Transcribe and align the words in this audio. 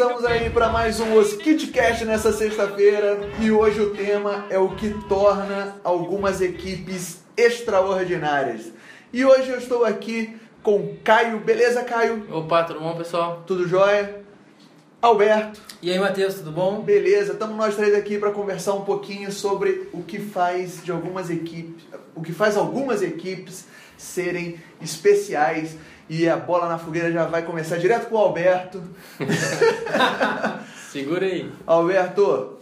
estamos 0.00 0.24
aí 0.24 0.48
para 0.48 0.70
mais 0.70 0.98
um 0.98 1.14
Os 1.18 1.34
KitCast 1.34 2.06
nessa 2.06 2.32
sexta-feira 2.32 3.20
e 3.38 3.50
hoje 3.50 3.82
o 3.82 3.90
tema 3.90 4.46
é 4.48 4.58
o 4.58 4.70
que 4.70 4.94
torna 5.06 5.76
algumas 5.84 6.40
equipes 6.40 7.22
extraordinárias. 7.36 8.72
E 9.12 9.26
hoje 9.26 9.50
eu 9.50 9.58
estou 9.58 9.84
aqui 9.84 10.34
com 10.62 10.96
Caio, 11.04 11.40
beleza 11.40 11.84
Caio? 11.84 12.26
Opa, 12.32 12.64
tudo 12.64 12.80
bom 12.80 12.96
pessoal? 12.96 13.44
Tudo 13.46 13.68
jóia? 13.68 14.22
Alberto. 15.02 15.60
E 15.82 15.90
aí 15.90 15.98
Matheus, 15.98 16.36
tudo 16.36 16.50
bom? 16.50 16.80
Beleza, 16.80 17.34
estamos 17.34 17.54
nós 17.54 17.76
três 17.76 17.94
aqui 17.94 18.16
para 18.16 18.30
conversar 18.30 18.72
um 18.72 18.86
pouquinho 18.86 19.30
sobre 19.30 19.90
o 19.92 20.02
que 20.02 20.18
faz 20.18 20.82
de 20.82 20.90
algumas 20.90 21.28
equipes, 21.28 21.84
o 22.14 22.22
que 22.22 22.32
faz 22.32 22.56
algumas 22.56 23.02
equipes 23.02 23.66
serem 23.98 24.58
especiais 24.80 25.76
e 26.12 26.28
a 26.28 26.36
bola 26.36 26.68
na 26.68 26.76
fogueira 26.76 27.10
já 27.12 27.24
vai 27.24 27.42
começar 27.42 27.76
direto 27.78 28.08
com 28.08 28.16
o 28.16 28.18
Alberto. 28.18 28.82
Segura 30.90 31.24
aí. 31.24 31.50
Alberto, 31.64 32.58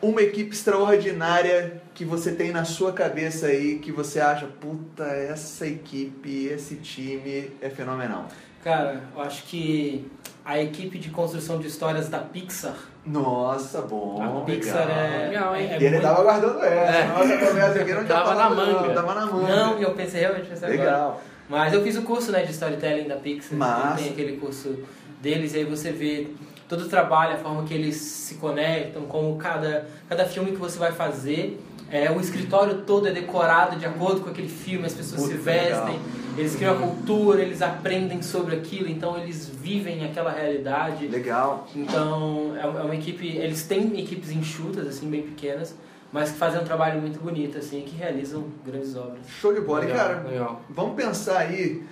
uma 0.00 0.22
equipe 0.22 0.54
extraordinária 0.54 1.82
que 1.92 2.04
você 2.06 2.32
tem 2.32 2.50
na 2.52 2.64
sua 2.64 2.90
cabeça 2.92 3.46
aí, 3.48 3.78
que 3.78 3.92
você 3.92 4.18
acha, 4.18 4.46
puta, 4.46 5.04
essa 5.04 5.66
equipe, 5.66 6.46
esse 6.46 6.76
time 6.76 7.50
é 7.60 7.68
fenomenal. 7.68 8.26
Cara, 8.64 9.02
eu 9.14 9.20
acho 9.22 9.42
que 9.44 10.10
a 10.42 10.58
equipe 10.58 10.98
de 10.98 11.10
construção 11.10 11.58
de 11.58 11.66
histórias 11.68 12.08
da 12.08 12.18
Pixar. 12.18 12.74
Nossa, 13.04 13.82
bom. 13.82 14.40
A 14.40 14.44
Pixar 14.46 14.86
legal. 14.88 14.98
é. 15.04 15.26
Legal, 15.28 15.56
hein? 15.56 15.68
é 15.70 15.72
E 15.74 15.84
ele 15.84 15.90
muito- 15.90 16.02
tava 16.02 16.22
guardando 16.22 16.62
essa. 16.64 16.96
É. 16.96 17.06
Nossa 17.08 17.46
conversa 17.46 17.80
aqui 17.80 17.92
não 17.92 18.04
Tava 18.06 18.24
falado, 18.30 18.54
na 18.56 18.62
manga. 18.64 18.88
Não, 18.88 18.94
tava 18.94 19.14
na 19.14 19.26
manga. 19.26 19.54
Não, 19.54 19.78
eu 19.78 19.90
pensei 19.92 20.20
realmente 20.22 20.48
pensei 20.48 20.80
agora. 20.80 21.14
Mas 21.48 21.72
eu 21.72 21.82
fiz 21.82 21.96
o 21.96 22.02
curso 22.02 22.32
né, 22.32 22.42
de 22.42 22.52
storytelling 22.52 23.08
da 23.08 23.16
Pixar. 23.16 23.58
Massa. 23.58 24.02
Tem 24.02 24.12
aquele 24.12 24.36
curso 24.36 24.78
deles, 25.20 25.54
e 25.54 25.58
aí 25.58 25.64
você 25.64 25.92
vê 25.92 26.28
todo 26.68 26.82
o 26.82 26.88
trabalho, 26.88 27.34
a 27.34 27.38
forma 27.38 27.64
que 27.64 27.74
eles 27.74 27.96
se 27.96 28.36
conectam, 28.36 29.02
como 29.02 29.36
cada, 29.36 29.86
cada 30.08 30.24
filme 30.24 30.52
que 30.52 30.58
você 30.58 30.78
vai 30.78 30.92
fazer. 30.92 31.60
É, 31.90 32.10
o 32.10 32.20
escritório 32.20 32.82
todo 32.82 33.06
é 33.06 33.12
decorado 33.12 33.76
de 33.76 33.84
acordo 33.84 34.22
com 34.22 34.30
aquele 34.30 34.48
filme, 34.48 34.86
as 34.86 34.94
pessoas 34.94 35.22
se 35.22 35.34
vestem, 35.34 35.94
legal. 35.94 36.00
eles 36.36 36.56
criam 36.56 36.74
a 36.74 36.78
cultura, 36.78 37.42
eles 37.42 37.62
aprendem 37.62 38.22
sobre 38.22 38.56
aquilo, 38.56 38.88
então 38.88 39.18
eles 39.18 39.48
vivem 39.48 40.04
aquela 40.04 40.32
realidade. 40.32 41.06
Legal. 41.06 41.68
Então, 41.76 42.54
é 42.56 42.62
é 42.62 42.82
uma 42.82 42.94
equipe. 42.94 43.36
Eles 43.36 43.64
têm 43.64 44.00
equipes 44.00 44.30
enxutas, 44.30 44.86
assim, 44.86 45.08
bem 45.08 45.22
pequenas, 45.22 45.76
mas 46.14 46.30
que 46.30 46.38
fazem 46.38 46.60
um 46.60 46.64
trabalho 46.64 47.00
muito 47.00 47.18
bonito, 47.18 47.58
assim, 47.58 47.80
e 47.80 47.82
que 47.82 47.96
realizam 47.96 48.46
grandes 48.64 48.94
obras. 48.94 49.26
Show 49.26 49.52
de 49.52 49.60
bola. 49.60 49.82
E, 49.82 49.88
Legal, 49.88 50.06
cara, 50.06 50.28
legal. 50.28 50.62
vamos 50.70 50.94
pensar 50.94 51.38
aí, 51.38 51.82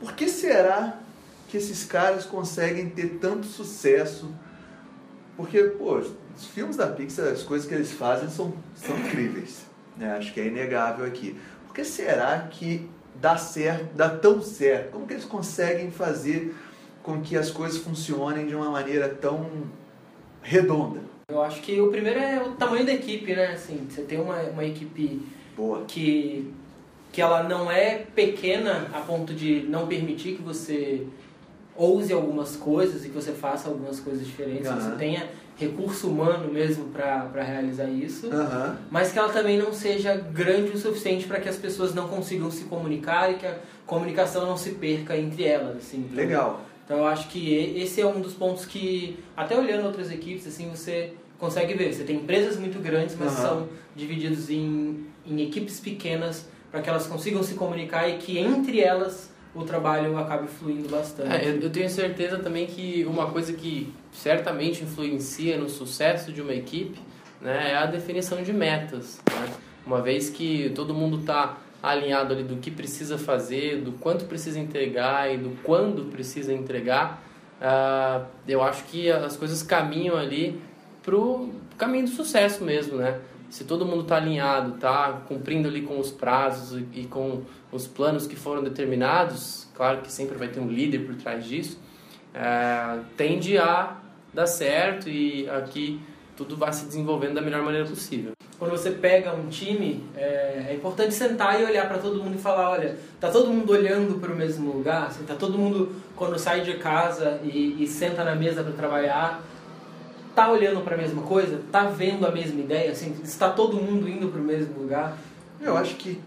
por 0.00 0.12
que 0.12 0.28
será 0.28 0.98
que 1.46 1.56
esses 1.56 1.84
caras 1.84 2.24
conseguem 2.24 2.90
ter 2.90 3.20
tanto 3.20 3.46
sucesso? 3.46 4.34
Porque, 5.36 5.62
pô, 5.62 5.98
os 5.98 6.46
filmes 6.52 6.76
da 6.76 6.88
Pixar, 6.88 7.28
as 7.28 7.44
coisas 7.44 7.68
que 7.68 7.72
eles 7.72 7.92
fazem 7.92 8.28
são, 8.28 8.52
são 8.74 8.98
incríveis. 8.98 9.64
Né? 9.96 10.16
Acho 10.16 10.34
que 10.34 10.40
é 10.40 10.48
inegável 10.48 11.06
aqui. 11.06 11.38
Por 11.68 11.72
que 11.72 11.84
será 11.84 12.48
que 12.50 12.90
dá 13.20 13.36
certo, 13.36 13.94
dá 13.94 14.10
tão 14.10 14.42
certo? 14.42 14.90
Como 14.90 15.06
que 15.06 15.12
eles 15.12 15.24
conseguem 15.24 15.92
fazer 15.92 16.56
com 17.04 17.20
que 17.20 17.36
as 17.36 17.52
coisas 17.52 17.78
funcionem 17.78 18.48
de 18.48 18.54
uma 18.56 18.68
maneira 18.68 19.08
tão 19.08 19.48
redonda? 20.42 21.08
Eu 21.30 21.42
acho 21.42 21.60
que 21.60 21.80
o 21.80 21.88
primeiro 21.88 22.18
é 22.18 22.42
o 22.42 22.52
tamanho 22.52 22.84
da 22.84 22.92
equipe, 22.92 23.34
né? 23.34 23.52
Assim, 23.52 23.86
você 23.88 24.02
tem 24.02 24.20
uma, 24.20 24.36
uma 24.42 24.64
equipe 24.64 25.22
Boa. 25.56 25.84
que, 25.86 26.52
que 27.12 27.20
ela 27.20 27.42
não 27.44 27.70
é 27.70 28.04
pequena 28.14 28.88
a 28.92 29.00
ponto 29.00 29.32
de 29.32 29.64
não 29.68 29.86
permitir 29.86 30.34
que 30.36 30.42
você 30.42 31.06
ouse 31.76 32.12
algumas 32.12 32.56
coisas 32.56 33.04
e 33.04 33.08
que 33.08 33.14
você 33.14 33.32
faça 33.32 33.68
algumas 33.68 34.00
coisas 34.00 34.26
diferentes. 34.26 34.66
Aham. 34.66 34.80
Você 34.80 34.96
tenha 34.96 35.28
recurso 35.56 36.08
humano 36.08 36.50
mesmo 36.50 36.86
para 36.86 37.42
realizar 37.42 37.88
isso. 37.88 38.28
Aham. 38.32 38.78
mas 38.90 39.12
que 39.12 39.18
ela 39.18 39.28
também 39.28 39.58
não 39.58 39.72
seja 39.72 40.16
grande 40.16 40.70
o 40.70 40.78
suficiente 40.78 41.26
para 41.26 41.38
que 41.38 41.48
as 41.48 41.56
pessoas 41.56 41.94
não 41.94 42.08
consigam 42.08 42.50
se 42.50 42.64
comunicar 42.64 43.30
e 43.30 43.34
que 43.34 43.46
a 43.46 43.56
comunicação 43.86 44.46
não 44.46 44.56
se 44.56 44.70
perca 44.70 45.16
entre 45.16 45.44
elas, 45.44 45.76
assim. 45.76 46.08
Legal. 46.12 46.62
Então 46.90 46.98
eu 46.98 47.06
acho 47.06 47.28
que 47.28 47.54
esse 47.76 48.00
é 48.00 48.06
um 48.06 48.20
dos 48.20 48.34
pontos 48.34 48.66
que, 48.66 49.16
até 49.36 49.56
olhando 49.56 49.86
outras 49.86 50.10
equipes, 50.10 50.44
assim, 50.44 50.68
você 50.70 51.12
consegue 51.38 51.72
ver. 51.72 51.94
Você 51.94 52.02
tem 52.02 52.16
empresas 52.16 52.56
muito 52.56 52.80
grandes, 52.80 53.16
mas 53.16 53.30
Aham. 53.38 53.42
são 53.42 53.68
divididos 53.94 54.50
em, 54.50 55.06
em 55.24 55.40
equipes 55.40 55.78
pequenas 55.78 56.48
para 56.68 56.82
que 56.82 56.90
elas 56.90 57.06
consigam 57.06 57.44
se 57.44 57.54
comunicar 57.54 58.08
e 58.08 58.16
que 58.16 58.36
entre 58.40 58.80
elas 58.80 59.30
o 59.54 59.62
trabalho 59.62 60.18
acabe 60.18 60.48
fluindo 60.48 60.88
bastante. 60.88 61.32
É, 61.32 61.48
eu, 61.48 61.60
eu 61.60 61.70
tenho 61.70 61.88
certeza 61.88 62.40
também 62.40 62.66
que 62.66 63.04
uma 63.04 63.30
coisa 63.30 63.52
que 63.52 63.92
certamente 64.10 64.82
influencia 64.82 65.56
no 65.56 65.68
sucesso 65.68 66.32
de 66.32 66.42
uma 66.42 66.52
equipe 66.52 66.98
né, 67.40 67.70
é 67.70 67.76
a 67.76 67.86
definição 67.86 68.42
de 68.42 68.52
metas. 68.52 69.20
né? 69.30 69.48
Uma 69.86 70.02
vez 70.02 70.28
que 70.28 70.72
todo 70.74 70.92
mundo 70.92 71.20
está 71.20 71.56
alinhado 71.82 72.34
ali 72.34 72.42
do 72.42 72.56
que 72.56 72.70
precisa 72.70 73.16
fazer, 73.16 73.80
do 73.80 73.92
quanto 73.92 74.24
precisa 74.26 74.58
entregar 74.58 75.32
e 75.32 75.38
do 75.38 75.50
quando 75.62 76.10
precisa 76.10 76.52
entregar, 76.52 77.22
ah, 77.60 78.24
eu 78.46 78.62
acho 78.62 78.84
que 78.84 79.10
as 79.10 79.36
coisas 79.36 79.62
caminham 79.62 80.16
ali 80.16 80.60
pro 81.02 81.50
caminho 81.76 82.04
do 82.04 82.10
sucesso 82.10 82.64
mesmo, 82.64 82.96
né? 82.96 83.20
Se 83.48 83.64
todo 83.64 83.84
mundo 83.84 84.02
está 84.02 84.16
alinhado, 84.16 84.78
tá 84.78 85.22
cumprindo 85.26 85.66
ali 85.66 85.82
com 85.82 85.98
os 85.98 86.10
prazos 86.10 86.78
e, 86.78 87.00
e 87.00 87.06
com 87.06 87.42
os 87.72 87.86
planos 87.86 88.26
que 88.26 88.36
foram 88.36 88.62
determinados, 88.62 89.68
claro 89.74 90.02
que 90.02 90.12
sempre 90.12 90.38
vai 90.38 90.48
ter 90.48 90.60
um 90.60 90.68
líder 90.68 91.00
por 91.00 91.16
trás 91.16 91.44
disso, 91.44 91.78
é, 92.32 93.00
tende 93.16 93.58
a 93.58 93.96
dar 94.32 94.46
certo 94.46 95.08
e 95.08 95.48
aqui 95.50 96.00
tudo 96.36 96.56
vai 96.56 96.72
se 96.72 96.86
desenvolvendo 96.86 97.34
da 97.34 97.40
melhor 97.40 97.62
maneira 97.62 97.86
possível. 97.86 98.32
Quando 98.60 98.72
você 98.72 98.90
pega 98.90 99.32
um 99.34 99.48
time, 99.48 100.04
é, 100.14 100.66
é 100.68 100.74
importante 100.74 101.14
sentar 101.14 101.58
e 101.60 101.64
olhar 101.64 101.88
para 101.88 101.96
todo 101.98 102.22
mundo 102.22 102.34
e 102.36 102.38
falar, 102.38 102.70
olha, 102.70 102.94
tá 103.18 103.30
todo 103.30 103.48
mundo 103.50 103.72
olhando 103.72 104.20
para 104.20 104.30
o 104.30 104.36
mesmo 104.36 104.70
lugar, 104.70 105.06
assim, 105.06 105.24
tá 105.24 105.34
todo 105.34 105.56
mundo 105.58 105.96
quando 106.14 106.38
sai 106.38 106.60
de 106.60 106.74
casa 106.74 107.40
e, 107.42 107.82
e 107.82 107.86
senta 107.88 108.22
na 108.22 108.34
mesa 108.36 108.62
para 108.62 108.72
trabalhar, 108.74 109.42
tá 110.36 110.50
olhando 110.52 110.82
para 110.82 110.94
a 110.94 110.98
mesma 110.98 111.22
coisa, 111.22 111.58
tá 111.72 111.84
vendo 111.86 112.26
a 112.26 112.30
mesma 112.30 112.60
ideia, 112.60 112.92
assim, 112.92 113.16
está 113.24 113.48
todo 113.48 113.76
mundo 113.78 114.06
indo 114.06 114.28
para 114.28 114.40
o 114.40 114.44
mesmo 114.44 114.78
lugar. 114.78 115.16
Eu 115.58 115.74
acho 115.76 115.96
que 115.96 116.20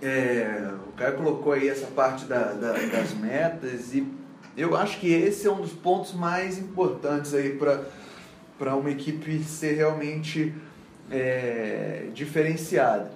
é, 0.00 0.70
o 0.88 0.92
cara 0.92 1.12
colocou 1.12 1.52
aí 1.54 1.68
essa 1.68 1.86
parte 1.88 2.24
da- 2.26 2.52
da- 2.52 2.72
das 2.72 3.12
metas 3.14 3.94
e 3.94 4.06
eu 4.56 4.76
acho 4.76 5.00
que 5.00 5.12
esse 5.12 5.46
é 5.46 5.50
um 5.50 5.60
dos 5.60 5.72
pontos 5.72 6.12
mais 6.12 6.58
importantes 6.58 7.34
aí 7.34 7.58
para 8.58 8.76
uma 8.76 8.90
equipe 8.90 9.42
ser 9.42 9.74
realmente 9.74 10.54
é, 11.10 12.06
diferenciada. 12.14 13.10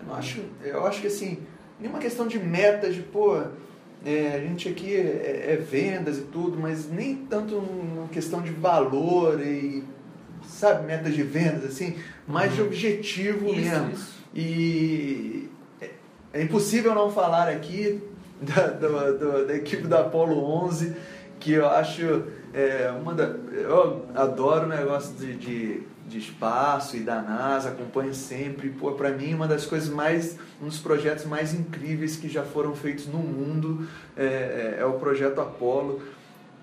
Eu, 0.00 0.06
não 0.06 0.14
acho, 0.14 0.40
eu 0.64 0.86
acho 0.86 1.00
que 1.00 1.06
assim, 1.06 1.38
nenhuma 1.80 1.98
questão 1.98 2.26
de 2.26 2.38
metas, 2.38 2.94
de 2.94 3.02
pô, 3.02 3.40
é, 4.04 4.34
a 4.36 4.40
gente 4.40 4.68
aqui 4.68 4.94
é, 4.94 5.46
é 5.52 5.56
vendas 5.56 6.18
e 6.18 6.22
tudo, 6.22 6.58
mas 6.58 6.88
nem 6.90 7.16
tanto 7.16 7.56
uma 7.56 8.08
questão 8.08 8.40
de 8.40 8.50
valor 8.52 9.40
e, 9.40 9.82
sabe, 10.46 10.86
metas 10.86 11.14
de 11.14 11.22
vendas, 11.22 11.64
assim, 11.64 11.96
mais 12.26 12.54
de 12.54 12.62
objetivo 12.62 13.46
Isso, 13.48 13.56
mesmo. 13.56 13.90
isso. 13.92 14.18
E 14.34 15.48
é- 15.80 15.90
é 16.34 16.42
impossível 16.42 16.94
não 16.94 17.10
falar 17.10 17.48
aqui 17.48 18.00
da, 18.40 18.68
do- 18.68 19.18
do- 19.18 19.46
da 19.48 19.54
equipe 19.56 19.86
da 19.88 20.00
Apollo 20.02 20.38
11, 20.64 20.94
que 21.40 21.52
eu 21.52 21.68
acho 21.68 22.24
é, 22.52 22.90
uma 23.00 23.14
da. 23.14 23.24
Eu 23.52 24.06
adoro 24.14 24.66
o 24.66 24.68
negócio 24.68 25.14
de, 25.14 25.34
de, 25.36 25.82
de 26.08 26.18
espaço 26.18 26.96
e 26.96 27.00
da 27.00 27.20
NASA, 27.20 27.70
acompanho 27.70 28.14
sempre. 28.14 28.70
Pô, 28.70 28.92
pra 28.92 29.10
mim, 29.10 29.34
uma 29.34 29.46
das 29.46 29.66
coisas 29.66 29.88
mais. 29.88 30.36
um 30.62 30.66
dos 30.66 30.78
projetos 30.78 31.24
mais 31.24 31.54
incríveis 31.54 32.16
que 32.16 32.28
já 32.28 32.42
foram 32.42 32.74
feitos 32.74 33.06
no 33.06 33.18
mundo 33.18 33.86
é, 34.16 34.24
é- 34.24 34.76
é 34.80 34.84
o 34.84 34.94
projeto 34.94 35.40
Apollo. 35.40 36.00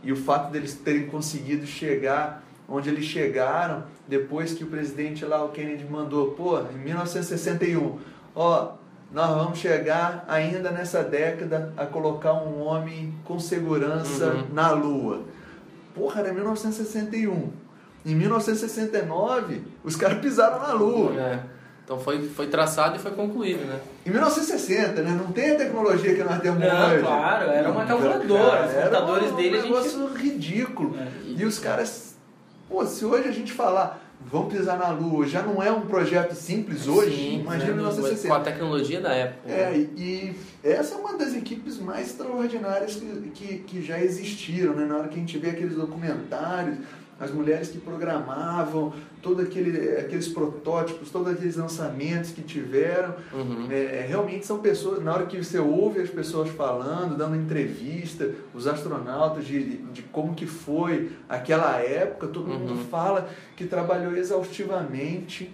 E 0.04 0.12
o 0.12 0.16
fato 0.16 0.52
deles 0.52 0.74
terem 0.76 1.08
conseguido 1.08 1.66
chegar 1.66 2.44
onde 2.68 2.90
eles 2.90 3.06
chegaram 3.06 3.84
depois 4.08 4.54
que 4.54 4.64
o 4.64 4.68
presidente 4.68 5.24
lá, 5.26 5.44
o 5.44 5.50
Kennedy, 5.50 5.86
mandou, 5.86 6.32
pô, 6.32 6.60
em 6.60 6.78
1961, 6.84 7.98
ó, 8.36 8.74
nós 9.16 9.30
vamos 9.30 9.58
chegar 9.60 10.26
ainda 10.28 10.70
nessa 10.72 11.02
década 11.02 11.72
a 11.78 11.86
colocar 11.86 12.34
um 12.34 12.62
homem 12.62 13.14
com 13.24 13.40
segurança 13.40 14.26
Uhum. 14.28 14.44
na 14.54 14.70
Lua. 14.72 15.22
Porra, 15.96 16.20
era 16.20 16.34
1961. 16.34 17.50
Em 18.06 18.14
1969, 18.14 19.62
os 19.84 19.96
caras 19.96 20.20
pisaram 20.20 20.60
na 20.60 20.74
Lua. 20.74 21.14
É, 21.20 21.40
então 21.84 21.98
foi, 22.00 22.28
foi 22.28 22.48
traçado 22.48 22.98
e 22.98 23.00
foi 23.00 23.12
concluído, 23.12 23.66
né? 23.66 23.80
Em 24.06 24.10
1960, 24.10 25.02
né? 25.02 25.12
Não 25.12 25.32
tem 25.32 25.52
a 25.52 25.56
tecnologia 25.56 26.14
que 26.14 26.24
nós 26.24 26.40
temos 26.42 26.60
Não, 26.60 26.88
hoje. 26.92 27.00
claro, 27.02 27.50
era 27.50 27.72
uma 27.72 27.86
calculadora, 27.86 28.52
cara, 28.52 28.68
os 28.68 28.74
era 28.74 28.82
computadores 28.90 29.32
um 29.32 29.36
dele 29.38 29.56
gente- 29.62 29.64
negócio 29.72 30.08
ridículo. 30.14 30.96
É. 31.00 31.08
E 31.38 31.46
os 31.46 31.58
caras, 31.58 32.16
pô, 32.70 32.86
se 32.86 33.06
hoje 33.06 33.30
a 33.30 33.32
gente 33.32 33.54
falar, 33.54 34.02
vão 34.24 34.48
pisar 34.48 34.78
na 34.78 34.90
Lua. 34.90 35.26
Já 35.28 35.42
não 35.42 35.62
é 35.62 35.72
um 35.72 35.82
projeto 35.82 36.34
simples 36.34 36.88
hoje, 36.88 37.16
Sim, 37.16 37.40
imagina 37.42 37.66
né, 37.66 37.72
em 37.72 37.74
do- 37.74 37.76
1960. 37.78 38.28
Com 38.28 38.34
a 38.34 38.40
tecnologia 38.44 39.02
da 39.02 39.14
época. 39.14 39.52
É, 39.52 39.72
né? 39.72 39.78
e, 39.78 40.02
e 40.02 40.36
essa 40.64 40.96
é 40.96 40.98
uma 40.98 41.18
das 41.18 41.34
equipes 41.36 41.80
mais 41.80 42.08
extraordinárias 42.08 42.96
que, 42.96 43.32
que, 43.34 43.58
que 43.60 43.82
já 43.82 44.00
existiram, 44.02 44.74
né? 44.74 44.86
Na 44.86 44.98
hora 44.98 45.08
que 45.08 45.16
a 45.16 45.20
gente 45.20 45.38
vê 45.38 45.50
aqueles 45.50 45.76
documentários, 45.76 46.78
as 47.20 47.32
mulheres 47.32 47.70
que 47.70 47.78
programavam, 47.78 48.94
todos 49.22 49.46
aquele, 49.46 49.98
aqueles 49.98 50.28
protótipos, 50.28 51.10
todos 51.10 51.32
aqueles 51.32 51.56
lançamentos 51.56 52.32
que 52.32 52.42
tiveram. 52.42 53.16
Uhum. 53.34 53.68
É, 53.72 54.06
realmente 54.08 54.46
são 54.46 54.60
pessoas, 54.60 55.02
na 55.02 55.14
hora 55.14 55.26
que 55.26 55.42
você 55.42 55.58
ouve 55.58 56.02
as 56.02 56.10
pessoas 56.10 56.50
falando, 56.50 57.18
dando 57.18 57.36
entrevista, 57.38 58.30
os 58.54 58.68
astronautas 58.68 59.46
de, 59.46 59.78
de 59.78 60.02
como 60.04 60.36
que 60.36 60.46
foi 60.46 61.12
aquela 61.30 61.78
época, 61.80 62.28
todo 62.28 62.52
Uhum. 62.52 62.60
mundo 62.60 62.86
fala 62.90 63.30
que 63.56 63.66
trabalhou 63.66 64.16
exaustivamente, 64.16 65.54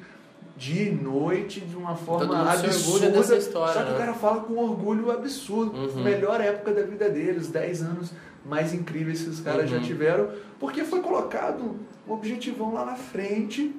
dia 0.58 0.90
e 0.90 0.92
noite, 0.92 1.60
de 1.62 1.76
uma 1.76 1.96
forma 1.96 2.52
absurda. 2.52 3.36
história, 3.38 3.74
só 3.74 3.84
que 3.84 3.90
o 3.90 3.94
né? 3.94 3.98
cara 3.98 4.14
fala 4.14 4.42
com 4.42 4.56
orgulho 4.58 5.12
absurdo. 5.12 5.76
Uhum. 5.76 6.04
Melhor 6.04 6.40
época 6.42 6.72
da 6.74 6.82
vida 6.84 7.10
deles, 7.10 7.48
10 7.48 7.82
anos 7.84 8.12
mais 8.46 8.74
incríveis 8.74 9.22
que 9.22 9.30
os 9.30 9.40
caras 9.40 9.70
já 9.70 9.78
Uhum. 9.78 9.84
tiveram, 9.84 10.30
porque 10.60 10.84
foi 10.84 11.02
colocado 11.02 11.80
um 12.08 12.12
objetivão 12.14 12.74
lá 12.74 12.86
na 12.86 12.96
frente 12.96 13.76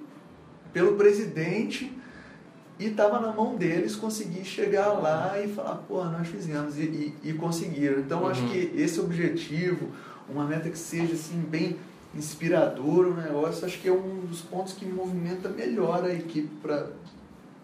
pelo 0.72 0.96
presidente 0.96 1.92
e 2.78 2.86
estava 2.86 3.20
na 3.20 3.32
mão 3.32 3.56
deles 3.56 3.94
conseguir 3.96 4.44
chegar 4.44 4.88
lá 4.92 5.38
e 5.40 5.48
falar, 5.48 5.76
pô, 5.88 6.02
nós 6.04 6.26
fizemos 6.28 6.78
e, 6.78 7.14
e, 7.22 7.30
e 7.30 7.32
conseguiram. 7.34 8.00
Então 8.00 8.26
acho 8.26 8.42
Uhum. 8.42 8.48
que 8.48 8.72
esse 8.76 8.98
objetivo, 9.00 9.88
uma 10.28 10.44
meta 10.44 10.70
que 10.70 10.78
seja 10.78 11.12
assim 11.12 11.38
bem 11.48 11.76
inspiradora 12.14 13.08
o 13.08 13.14
negócio, 13.14 13.64
acho 13.66 13.78
que 13.80 13.88
é 13.88 13.92
um 13.92 14.20
dos 14.26 14.40
pontos 14.42 14.72
que 14.74 14.84
movimenta 14.86 15.48
melhor 15.48 16.04
a 16.04 16.12
equipe 16.12 16.50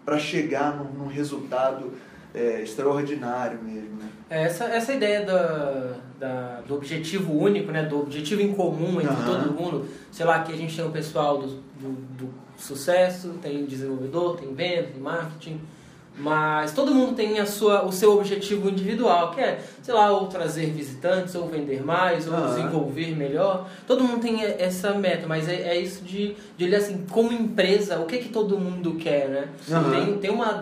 para 0.05 0.17
chegar 0.19 0.75
num, 0.75 0.91
num 1.03 1.07
resultado 1.07 1.91
é, 2.33 2.61
extraordinário 2.61 3.59
mesmo. 3.63 3.97
Né? 3.97 4.09
É, 4.29 4.43
Essa, 4.43 4.65
essa 4.65 4.93
ideia 4.93 5.25
da, 5.25 5.95
da- 6.19 6.61
do 6.67 6.75
objetivo 6.75 7.33
único, 7.33 7.71
né? 7.71 7.83
do 7.83 7.99
objetivo 7.99 8.41
em 8.41 8.53
comum 8.53 9.01
entre 9.01 9.07
Aham. 9.15 9.25
todo 9.43 9.53
mundo. 9.53 9.87
Sei 10.11 10.25
lá, 10.25 10.35
aqui 10.37 10.53
a 10.53 10.57
gente 10.57 10.75
tem 10.75 10.85
o 10.85 10.91
pessoal 10.91 11.37
do, 11.39 11.47
do, 11.47 11.89
do 12.17 12.29
sucesso, 12.57 13.29
tem 13.41 13.65
desenvolvedor, 13.65 14.37
tem 14.37 14.53
venda, 14.53 14.87
tem 14.93 15.01
marketing. 15.01 15.59
Mas 16.19 16.73
todo 16.73 16.93
mundo 16.93 17.15
tem 17.15 17.39
a 17.39 17.45
sua, 17.45 17.85
o 17.85 17.91
seu 17.93 18.17
objetivo 18.17 18.69
individual, 18.69 19.31
que 19.31 19.39
é, 19.39 19.61
sei 19.81 19.93
lá, 19.93 20.11
ou 20.11 20.27
trazer 20.27 20.65
visitantes, 20.67 21.33
ou 21.33 21.47
vender 21.47 21.81
mais, 21.81 22.27
ou 22.27 22.33
Aham. 22.33 22.47
desenvolver 22.47 23.15
melhor. 23.15 23.69
Todo 23.87 24.03
mundo 24.03 24.19
tem 24.19 24.43
essa 24.43 24.93
meta, 24.93 25.25
mas 25.25 25.47
é, 25.47 25.69
é 25.69 25.79
isso 25.79 26.03
de, 26.03 26.35
de 26.57 26.65
olhar 26.65 26.79
assim, 26.79 27.05
como 27.09 27.31
empresa, 27.31 27.99
o 27.99 28.05
que, 28.05 28.17
que 28.17 28.29
todo 28.29 28.59
mundo 28.59 28.95
quer, 28.95 29.29
né? 29.29 29.47
Aham. 29.71 29.91
Tem, 29.91 30.17
tem 30.17 30.29
uma 30.29 30.59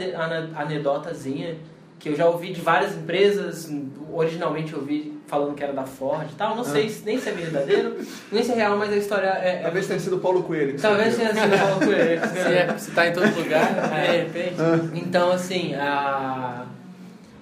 anedotazinha 0.56 1.56
que 1.98 2.10
eu 2.10 2.16
já 2.16 2.28
ouvi 2.28 2.54
de 2.54 2.62
várias 2.62 2.96
empresas, 2.96 3.74
originalmente 4.14 4.74
eu 4.74 4.80
ouvi 4.80 5.17
falando 5.28 5.54
que 5.56 5.64
era 5.64 5.74
da 5.74 5.84
Ford 5.84 6.26
e 6.32 6.36
tal, 6.36 6.56
não 6.56 6.64
sei 6.64 6.90
se- 6.90 7.04
nem 7.06 7.20
se 7.20 7.30
é 7.30 7.32
verdadeiro, 7.34 7.98
nem 8.32 8.44
se 8.44 8.52
é 8.52 8.56
real, 8.56 8.78
mas 8.78 8.92
a 8.92 8.96
história 8.96 9.28
é... 9.28 9.58
é 9.58 9.62
Talvez 9.64 9.86
tenha 9.88 10.00
sido 10.00 10.16
o 10.16 10.20
Paulo 10.20 10.42
Coelho. 10.44 10.74
que 10.76 10.82
Talvez 10.82 11.16
tenha 11.18 11.34
sido 11.34 11.60
Paulo 11.60 11.80
Coelho. 11.86 12.22
Se, 12.28 12.40
é, 12.40 12.78
se 12.78 12.92
tá 12.92 13.08
em 13.08 13.14
todo 13.14 13.26
lugar, 13.38 13.72
É. 13.94 14.12
de 14.12 14.18
repente. 14.18 14.56
Então, 14.96 15.32
assim, 15.32 15.76
a... 15.76 16.66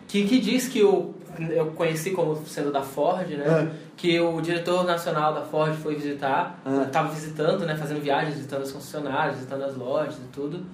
Que, 0.07 0.25
que 0.27 0.39
diz 0.39 0.67
que 0.67 0.83
o... 0.83 1.13
Eu 1.49 1.67
conheci 1.67 2.11
como 2.11 2.35
sendo 2.47 2.71
da 2.71 2.81
Ford, 2.81 3.27
né? 3.29 3.43
Ah. 3.47 3.67
Que 3.97 4.19
o 4.21 4.39
diretor 4.39 4.85
nacional 4.85 5.33
da 5.33 5.41
Ford 5.41 5.73
foi 5.75 5.95
visitar, 5.95 6.59
Ah. 6.65 6.87
tava 6.91 7.09
visitando, 7.09 7.65
né? 7.65 7.75
Fazendo 7.75 8.01
viagens, 8.01 8.35
visitando 8.35 8.61
as 8.63 8.71
concessionárias, 8.71 9.35
visitando 9.35 9.63
as 9.65 9.75
lojas 9.75 10.15
e 10.15 10.27
tudo. 10.33 10.65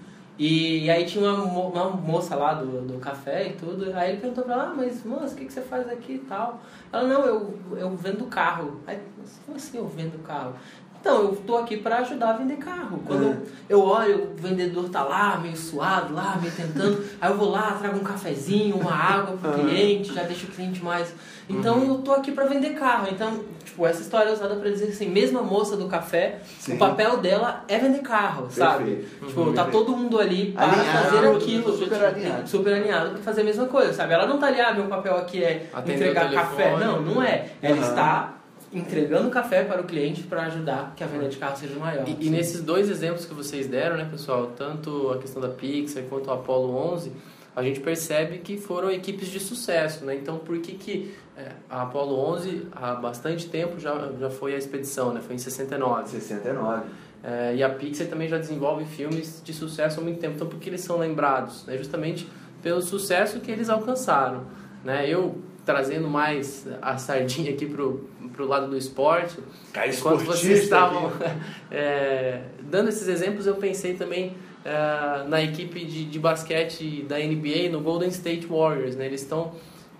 E, 0.41 0.89
aí 0.89 1.05
tinha 1.05 1.31
uma, 1.31 1.43
uma 1.43 1.89
moça 1.91 2.35
lá 2.35 2.55
do, 2.55 2.81
do 2.81 2.97
café 2.97 3.49
e 3.49 3.53
tudo. 3.53 3.95
Aí 3.95 4.09
ele 4.13 4.21
perguntou 4.21 4.43
pra 4.43 4.55
ela, 4.55 4.63
ah, 4.71 4.73
mas 4.75 5.05
moça, 5.05 5.35
o 5.35 5.37
que, 5.37 5.45
que 5.45 5.53
você 5.53 5.61
faz 5.61 5.87
aqui 5.87 6.13
e 6.13 6.17
tal? 6.17 6.59
Ela, 6.91 7.03
não, 7.03 7.23
eu, 7.23 7.59
eu 7.77 7.91
vendo 7.95 8.25
carro. 8.25 8.81
Aí, 8.87 8.97
"Mas 9.19 9.39
como 9.45 9.55
assim 9.55 9.77
eu 9.77 9.87
vendo 9.87 10.17
carro? 10.23 10.55
Então, 10.99 11.21
eu 11.25 11.35
tô 11.35 11.57
aqui 11.57 11.77
para 11.77 11.97
ajudar 11.97 12.31
a 12.31 12.33
vender 12.37 12.57
carro. 12.57 13.01
Quando 13.05 13.33
É. 13.33 13.37
eu, 13.69 13.81
olho, 13.81 14.31
o 14.31 14.35
vendedor 14.35 14.89
tá 14.89 15.03
lá, 15.03 15.37
meio 15.37 15.55
suado, 15.57 16.13
lá, 16.13 16.37
meio 16.41 16.53
tentando. 16.55 17.03
aí 17.21 17.29
eu 17.31 17.37
vou 17.37 17.49
lá, 17.51 17.73
trago 17.73 17.97
um 17.99 18.03
cafezinho, 18.03 18.77
uma 18.77 18.93
água 18.93 19.37
pro 19.37 19.51
cliente, 19.53 20.11
já 20.11 20.23
deixo 20.23 20.47
o 20.47 20.49
cliente 20.49 20.83
mais. 20.83 21.13
Então 21.59 21.83
eu 21.85 21.95
tô 21.99 22.13
aqui 22.13 22.31
para 22.31 22.45
vender 22.45 22.71
carro. 22.71 23.07
Então, 23.11 23.39
tipo, 23.63 23.85
essa 23.85 24.01
história 24.01 24.29
é 24.29 24.33
usada 24.33 24.55
para 24.55 24.69
dizer 24.69 24.89
assim, 24.89 25.07
mesmo 25.09 25.39
a 25.39 25.43
moça 25.43 25.75
do 25.77 25.87
café, 25.87 26.39
Sim. 26.59 26.75
o 26.75 26.77
papel 26.77 27.17
dela 27.17 27.63
é 27.67 27.77
vender 27.77 27.99
carro, 27.99 28.47
sabe? 28.49 28.95
Perfeito. 28.95 29.25
Tipo, 29.27 29.41
Uhum. 29.41 29.53
tá 29.53 29.65
todo 29.65 29.95
mundo 29.95 30.19
ali 30.19 30.51
para 30.51 30.63
Alinhado, 30.71 31.09
fazer 31.09 31.27
aquilo, 31.27 31.73
super 31.77 31.93
tipo, 31.97 32.05
alinhado. 32.05 32.49
super 32.49 32.73
alinhado 32.73 33.09
para 33.11 33.19
fazer 33.23 33.41
a 33.41 33.43
mesma 33.43 33.65
coisa, 33.65 33.93
sabe? 33.93 34.13
Ela 34.13 34.25
não 34.25 34.39
tá 34.39 34.47
ali, 34.47 34.59
ah, 34.61 34.73
meu 34.73 34.85
papel 34.85 35.15
aqui 35.17 35.43
é 35.43 35.67
Atender 35.73 35.95
entregar 36.09 36.31
café. 36.31 36.77
Não, 36.77 37.01
não 37.01 37.23
é. 37.23 37.47
Ela 37.61 37.77
Aham. 37.77 37.87
está 37.89 38.33
entregando 38.73 39.29
café 39.29 39.63
para 39.65 39.81
o 39.81 39.83
cliente 39.83 40.23
para 40.23 40.43
ajudar 40.43 40.93
que 40.95 41.03
a 41.03 41.07
venda 41.07 41.27
de 41.27 41.35
carro 41.37 41.57
seja 41.57 41.77
maior. 41.77 42.07
E, 42.07 42.27
e 42.27 42.29
nesses 42.29 42.61
dois 42.61 42.89
exemplos 42.89 43.25
que 43.25 43.33
vocês 43.33 43.67
deram, 43.67 43.97
né, 43.97 44.07
pessoal, 44.09 44.51
tanto 44.55 45.09
a 45.11 45.17
questão 45.17 45.41
da 45.41 45.49
Pixar 45.49 46.03
quanto 46.03 46.27
o 46.29 46.33
Apollo 46.33 46.73
11, 46.93 47.11
a 47.55 47.61
gente 47.63 47.79
percebe 47.79 48.39
que 48.39 48.57
foram 48.57 48.89
equipes 48.89 49.27
de 49.27 49.39
sucesso, 49.39 50.05
né? 50.05 50.15
Então, 50.15 50.37
por 50.37 50.57
que 50.59 50.73
que 50.73 51.13
é, 51.35 51.51
a 51.69 51.83
Apollo 51.83 52.15
11 52.33 52.67
há 52.71 52.95
bastante 52.95 53.49
tempo 53.49 53.79
já 53.79 54.11
já 54.19 54.29
foi 54.29 54.55
a 54.55 54.57
expedição, 54.57 55.13
né? 55.13 55.21
Foi 55.21 55.35
em 55.35 55.39
69. 55.39 56.09
69. 56.09 56.83
É, 57.23 57.55
e 57.55 57.63
a 57.63 57.69
Pixar 57.69 58.07
também 58.07 58.27
já 58.27 58.37
desenvolve 58.37 58.85
filmes 58.85 59.41
de 59.43 59.53
sucesso 59.53 59.99
há 59.99 60.03
muito 60.03 60.19
tempo. 60.19 60.35
Então, 60.35 60.47
por 60.47 60.59
que 60.59 60.69
eles 60.69 60.81
são 60.81 60.97
lembrados? 60.97 61.65
Né? 61.65 61.77
Justamente 61.77 62.27
pelo 62.63 62.81
sucesso 62.81 63.39
que 63.39 63.51
eles 63.51 63.69
alcançaram. 63.69 64.45
Né? 64.83 65.07
Eu 65.07 65.37
trazendo 65.63 66.07
mais 66.07 66.67
a 66.81 66.97
sardinha 66.97 67.51
aqui 67.51 67.67
pro, 67.67 68.09
pro 68.33 68.47
lado 68.47 68.67
do 68.67 68.77
esporte, 68.77 69.37
Cara, 69.71 69.87
enquanto 69.89 70.23
vocês 70.23 70.63
estavam 70.63 71.11
é, 71.69 72.41
dando 72.63 72.89
esses 72.89 73.07
exemplos, 73.07 73.45
eu 73.45 73.55
pensei 73.55 73.93
também 73.93 74.35
é, 74.65 75.23
na 75.27 75.41
equipe 75.41 75.83
de, 75.85 76.05
de 76.05 76.19
basquete 76.19 77.05
da 77.07 77.17
NBA, 77.17 77.69
no 77.71 77.81
Golden 77.81 78.09
State 78.09 78.45
Warriors. 78.47 78.95
Né? 78.95 79.05
Eles 79.05 79.21
estão 79.21 79.53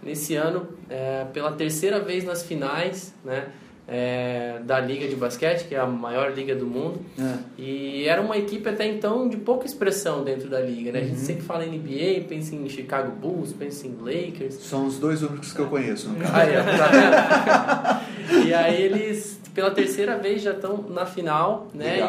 nesse 0.04 0.36
ano 0.36 0.68
é, 0.90 1.26
pela 1.34 1.52
terceira 1.52 2.00
vez 2.00 2.24
nas 2.24 2.44
finais, 2.44 3.14
né? 3.24 3.48
é, 3.88 4.60
da 4.64 4.80
liga 4.80 5.06
de 5.08 5.16
basquete, 5.18 5.68
que 5.68 5.76
é 5.76 5.80
a 5.80 5.86
maior 5.86 6.32
liga 6.34 6.56
do 6.56 6.66
mundo. 6.66 7.02
É. 7.20 7.34
E 7.58 8.06
era 8.08 8.22
uma 8.22 8.38
equipe 8.38 8.70
até 8.70 8.88
então 8.88 9.28
de 9.28 9.36
pouca 9.36 9.66
expressão 9.66 10.24
dentro 10.24 10.48
da 10.50 10.62
liga, 10.62 10.94
né? 10.94 11.00
A 11.00 11.04
gente 11.04 11.20
Uhum. 11.20 11.26
sempre 11.26 11.42
fala 11.44 11.66
em 11.66 11.78
NBA, 11.78 12.26
pensa 12.30 12.56
em 12.56 12.70
Chicago 12.70 13.12
Bulls, 13.12 13.52
pensa 13.52 13.86
em 13.88 13.98
Lakers. 14.00 14.56
São 14.56 14.86
os 14.86 14.98
dois 14.98 15.22
únicos 15.22 15.52
que 15.52 15.60
eu 15.60 15.68
conheço. 15.68 16.08
no 16.10 16.16
caso. 16.20 16.34
Aí, 16.34 16.54
ó, 16.58 16.64
tá 16.64 18.02
vendo? 18.32 18.48
e 18.48 18.54
aí 18.54 18.82
eles, 18.82 19.42
pela 19.54 19.72
terceira 19.72 20.18
vez, 20.18 20.42
já 20.42 20.52
estão 20.52 20.86
na 20.90 21.06
final, 21.06 21.68
né? 21.74 22.00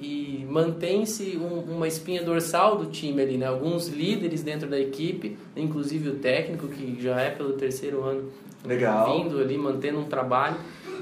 E, 0.00 0.06
e 0.06 0.43
mantém-se 0.54 1.36
um- 1.36 1.74
uma 1.74 1.88
espinha 1.88 2.22
dorsal 2.22 2.76
do 2.76 2.86
time 2.86 3.20
ali, 3.20 3.36
né? 3.36 3.46
Alguns 3.46 3.88
líderes 3.88 4.42
dentro 4.44 4.68
da 4.68 4.78
equipe, 4.78 5.36
inclusive 5.56 6.10
o 6.10 6.14
técnico, 6.14 6.68
que 6.68 6.96
já 7.02 7.20
é 7.20 7.30
pelo 7.30 7.54
terceiro 7.54 8.04
ano 8.04 8.30
Legal. 8.64 9.12
vindo 9.18 9.40
ali, 9.40 9.58
mantendo 9.58 9.98
um 9.98 10.04
trabalho. 10.04 10.56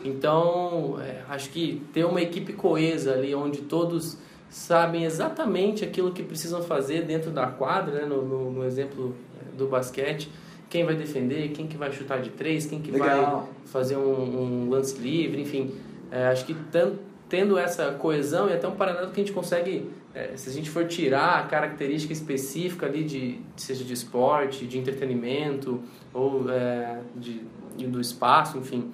Então, 0.04 0.98
é, 1.00 1.20
acho 1.28 1.50
que 1.50 1.82
ter 1.92 2.04
uma 2.06 2.20
equipe 2.22 2.54
coesa 2.54 3.12
ali, 3.12 3.34
onde 3.34 3.60
todos 3.60 4.16
sabem 4.48 5.04
exatamente 5.04 5.84
aquilo 5.84 6.12
que 6.12 6.22
precisam 6.22 6.62
fazer 6.62 7.02
dentro 7.02 7.30
da 7.30 7.46
quadra, 7.46 8.00
né? 8.00 8.06
no, 8.06 8.22
no, 8.22 8.50
no 8.52 8.64
exemplo 8.64 9.14
é, 9.38 9.56
do 9.56 9.66
basquete, 9.66 10.30
quem 10.70 10.84
vai 10.84 10.94
defender, 10.94 11.50
quem 11.50 11.66
que 11.66 11.76
vai 11.76 11.92
chutar 11.92 12.22
de 12.22 12.30
três, 12.30 12.64
quem 12.64 12.80
que 12.80 12.90
Legal. 12.90 13.06
vai 13.36 13.46
fazer 13.66 13.96
um, 13.96 14.64
um 14.66 14.70
lance 14.70 14.98
livre, 14.98 15.42
enfim. 15.42 15.70
É, 16.10 16.28
acho 16.28 16.46
que 16.46 16.54
tan- 16.72 16.94
tendo 17.32 17.56
essa 17.56 17.92
coesão 17.92 18.50
e 18.50 18.52
até 18.52 18.68
um 18.68 18.76
paralelo 18.76 19.10
que 19.10 19.18
a 19.18 19.24
gente 19.24 19.32
consegue, 19.32 19.88
é, 20.14 20.36
se 20.36 20.50
a 20.50 20.52
gente 20.52 20.68
for 20.68 20.86
tirar 20.86 21.38
a 21.38 21.42
característica 21.44 22.12
específica 22.12 22.84
ali 22.84 23.02
de 23.02 23.40
seja 23.56 23.82
de 23.82 23.94
esporte, 23.94 24.66
de 24.66 24.78
entretenimento 24.78 25.82
ou 26.12 26.50
é, 26.50 26.98
de, 27.16 27.40
do 27.86 27.98
espaço, 27.98 28.58
enfim, 28.58 28.92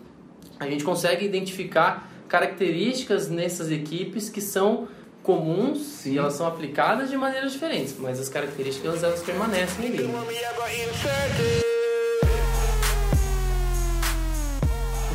a 0.61 0.71
gente 0.71 0.85
consegue 0.85 1.27
identificar 1.27 2.09
características 2.29 3.29
nessas 3.29 3.73
equipes 3.73 4.31
que 4.31 4.41
são 4.41 4.87
comuns 5.21 5.81
Sim. 5.81 6.13
e 6.13 6.19
elas 6.19 6.35
são 6.35 6.47
aplicadas 6.47 7.11
de 7.11 7.17
maneiras 7.17 7.51
diferentes, 7.51 7.97
mas 7.99 8.21
as 8.21 8.29
características 8.29 9.03
elas 9.03 9.21
permanecem 9.21 9.85
ali. 9.85 10.05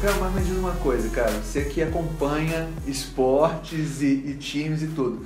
Cara, 0.04 0.18
mas 0.20 0.34
me 0.34 0.42
diz 0.42 0.58
uma 0.58 0.74
coisa, 0.74 1.08
cara. 1.12 1.32
Você 1.32 1.64
que 1.64 1.82
acompanha 1.82 2.68
esportes 2.86 4.02
e, 4.02 4.08
e 4.08 4.36
times 4.38 4.84
e 4.84 4.88
tudo. 4.88 5.26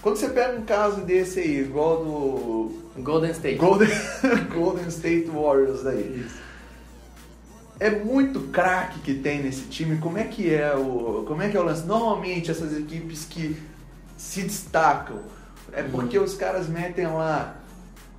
Quando 0.00 0.16
você 0.16 0.30
pega 0.30 0.58
um 0.58 0.62
caso 0.62 1.02
desse 1.02 1.40
aí, 1.40 1.60
igual 1.60 2.02
do 2.02 3.02
Golden 3.02 3.30
State. 3.32 3.58
Golden, 3.58 3.90
Golden 4.50 4.88
State 4.88 5.28
Warriors 5.28 5.84
aí. 5.84 6.26
É 7.78 7.90
muito 7.90 8.40
craque 8.50 8.98
que 9.00 9.12
tem 9.12 9.42
nesse 9.42 9.64
time. 9.64 9.98
Como 9.98 10.16
é 10.16 10.24
que 10.24 10.48
é 10.48 10.74
o, 10.74 11.26
como 11.28 11.42
é 11.42 11.50
que 11.50 11.56
é 11.58 11.60
o 11.60 11.62
lance? 11.62 11.84
Normalmente 11.84 12.50
essas 12.50 12.74
equipes 12.74 13.26
que 13.26 13.60
se 14.16 14.40
destacam. 14.40 15.18
É 15.70 15.82
porque 15.82 16.18
os 16.18 16.34
caras 16.34 16.66
metem 16.66 17.08
lá 17.08 17.58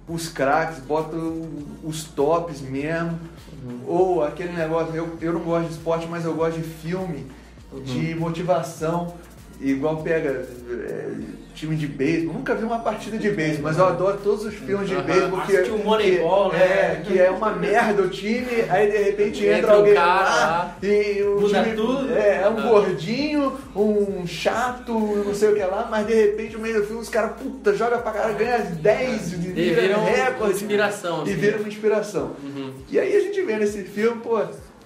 os 0.07 0.27
craques, 0.27 0.79
botam 0.79 1.47
os 1.83 2.03
tops 2.03 2.61
mesmo. 2.61 3.19
Ou 3.87 4.23
aquele 4.23 4.51
negócio, 4.53 4.93
eu, 4.93 5.17
eu 5.21 5.33
não 5.33 5.41
gosto 5.41 5.67
de 5.67 5.73
esporte, 5.73 6.07
mas 6.07 6.25
eu 6.25 6.33
gosto 6.33 6.57
de 6.57 6.63
filme, 6.63 7.27
de 7.85 8.13
motivação. 8.15 9.13
Igual 9.61 9.97
pega 10.03 10.45
é, 10.71 11.07
time 11.55 11.75
de 11.75 11.87
beisebol. 11.87 12.33
Nunca 12.33 12.53
vi 12.55 12.63
uma 12.65 12.79
partida 12.79 13.17
de 13.17 13.29
beisebol, 13.29 13.63
mas 13.63 13.77
eu 13.77 13.85
adoro 13.85 14.17
todos 14.23 14.43
os 14.45 14.53
filmes 14.53 14.89
de 14.89 14.95
beisebol. 14.95 15.39
Que, 15.41 15.57
o 15.71 15.77
Moneyball, 15.77 16.49
que, 16.49 16.57
né? 16.57 16.63
É, 16.65 17.01
que 17.05 17.19
é 17.19 17.29
uma 17.29 17.51
merda 17.51 18.01
o 18.01 18.09
time, 18.09 18.47
aí 18.69 18.91
de 18.91 18.97
repente 18.97 19.45
entra, 19.45 19.57
Entra 19.59 19.73
alguém 19.75 19.93
cara 19.93 20.23
lá 20.23 20.77
e 20.81 21.21
o 21.23 21.39
muda 21.41 21.63
time 21.63 21.75
tudo. 21.75 22.11
É, 22.13 22.41
é 22.43 22.49
um 22.49 22.57
Ah. 22.57 22.61
gordinho, 22.61 23.53
um 23.75 24.25
chato, 24.27 24.91
não 24.91 25.33
sei 25.33 25.51
o 25.51 25.55
que 25.55 25.63
lá, 25.63 25.87
mas 25.89 26.07
de 26.07 26.13
repente 26.13 26.53
no 26.55 26.59
meio 26.59 26.81
do 26.81 26.87
filme 26.87 27.01
os 27.01 27.09
caras, 27.09 27.33
puta, 27.41 27.73
joga 27.73 27.99
pra 27.99 28.11
caralho, 28.11 28.35
ganha 28.35 28.57
10, 28.59 29.33
E 29.33 29.37
vira 29.37 29.97
recorde. 29.97 30.53
inspiração, 30.55 31.19
E 31.19 31.29
assim. 31.29 31.35
vira 31.39 31.57
uma 31.57 31.67
inspiração. 31.67 32.31
Uhum. 32.43 32.73
E 32.89 32.99
aí 32.99 33.15
a 33.15 33.19
gente 33.21 33.41
vê 33.43 33.55
nesse 33.57 33.83
filme, 33.83 34.19
pô, 34.21 34.41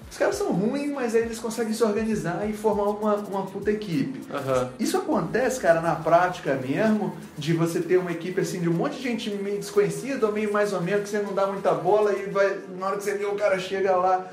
os 0.09 0.17
caras 0.17 0.35
são 0.35 0.51
ruins, 0.51 0.91
mas 0.91 1.13
aí 1.15 1.23
eles 1.23 1.37
conseguem 1.37 1.73
se 1.73 1.83
organizar 1.83 2.49
e 2.49 2.53
formar 2.53 2.83
uma, 2.83 3.15
uma 3.15 3.45
puta 3.45 3.71
equipe. 3.71 4.21
Aham. 4.33 4.69
Isso 4.79 4.97
acontece, 4.97 5.59
cara, 5.59 5.81
na 5.81 5.95
prática 5.95 6.55
mesmo, 6.55 7.15
de 7.37 7.53
você 7.53 7.81
ter 7.81 7.97
uma 7.97 8.11
equipe 8.11 8.39
assim, 8.39 8.59
de 8.61 8.69
um 8.69 8.73
monte 8.73 8.97
de 8.97 9.03
gente 9.03 9.29
meio 9.29 9.57
desconhecida, 9.57 10.25
ou 10.25 10.31
meio 10.31 10.51
mais 10.51 10.71
ou 10.73 10.81
menos, 10.81 11.03
que 11.03 11.09
você 11.09 11.19
não 11.19 11.33
dá 11.33 11.45
muita 11.47 11.73
bola 11.73 12.13
e 12.13 12.29
vai, 12.29 12.57
na 12.77 12.87
hora 12.87 12.97
que 12.97 13.03
você 13.03 13.15
vê 13.15 13.25
o 13.25 13.35
cara 13.35 13.59
chega 13.59 13.95
lá, 13.95 14.31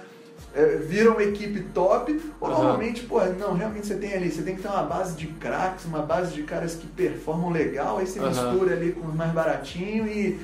é, 0.55 0.77
vira 0.77 1.11
uma 1.11 1.23
equipe 1.23 1.61
top, 1.75 2.21
ou 2.41 2.49
Aham. 2.49 2.59
normalmente, 2.59 3.03
pô, 3.03 3.21
não, 3.25 3.55
realmente 3.55 3.89
você 3.89 3.97
tem 3.97 4.15
ali, 4.15 4.31
você 4.31 4.43
tem 4.43 4.55
que 4.55 4.63
ter 4.63 4.69
uma 4.69 4.85
base 4.85 5.17
de 5.17 5.27
craques, 5.27 5.85
uma 5.85 6.03
base 6.03 6.33
de 6.33 6.45
caras 6.45 6.77
que 6.77 6.87
performam 6.87 7.51
legal, 7.51 7.99
aí 7.99 8.07
você 8.07 8.21
Aham. 8.21 8.29
mistura 8.29 8.75
ali 8.75 8.93
com 8.93 9.09
os 9.09 9.15
mais 9.15 9.33
baratinhos 9.33 10.09
e, 10.09 10.39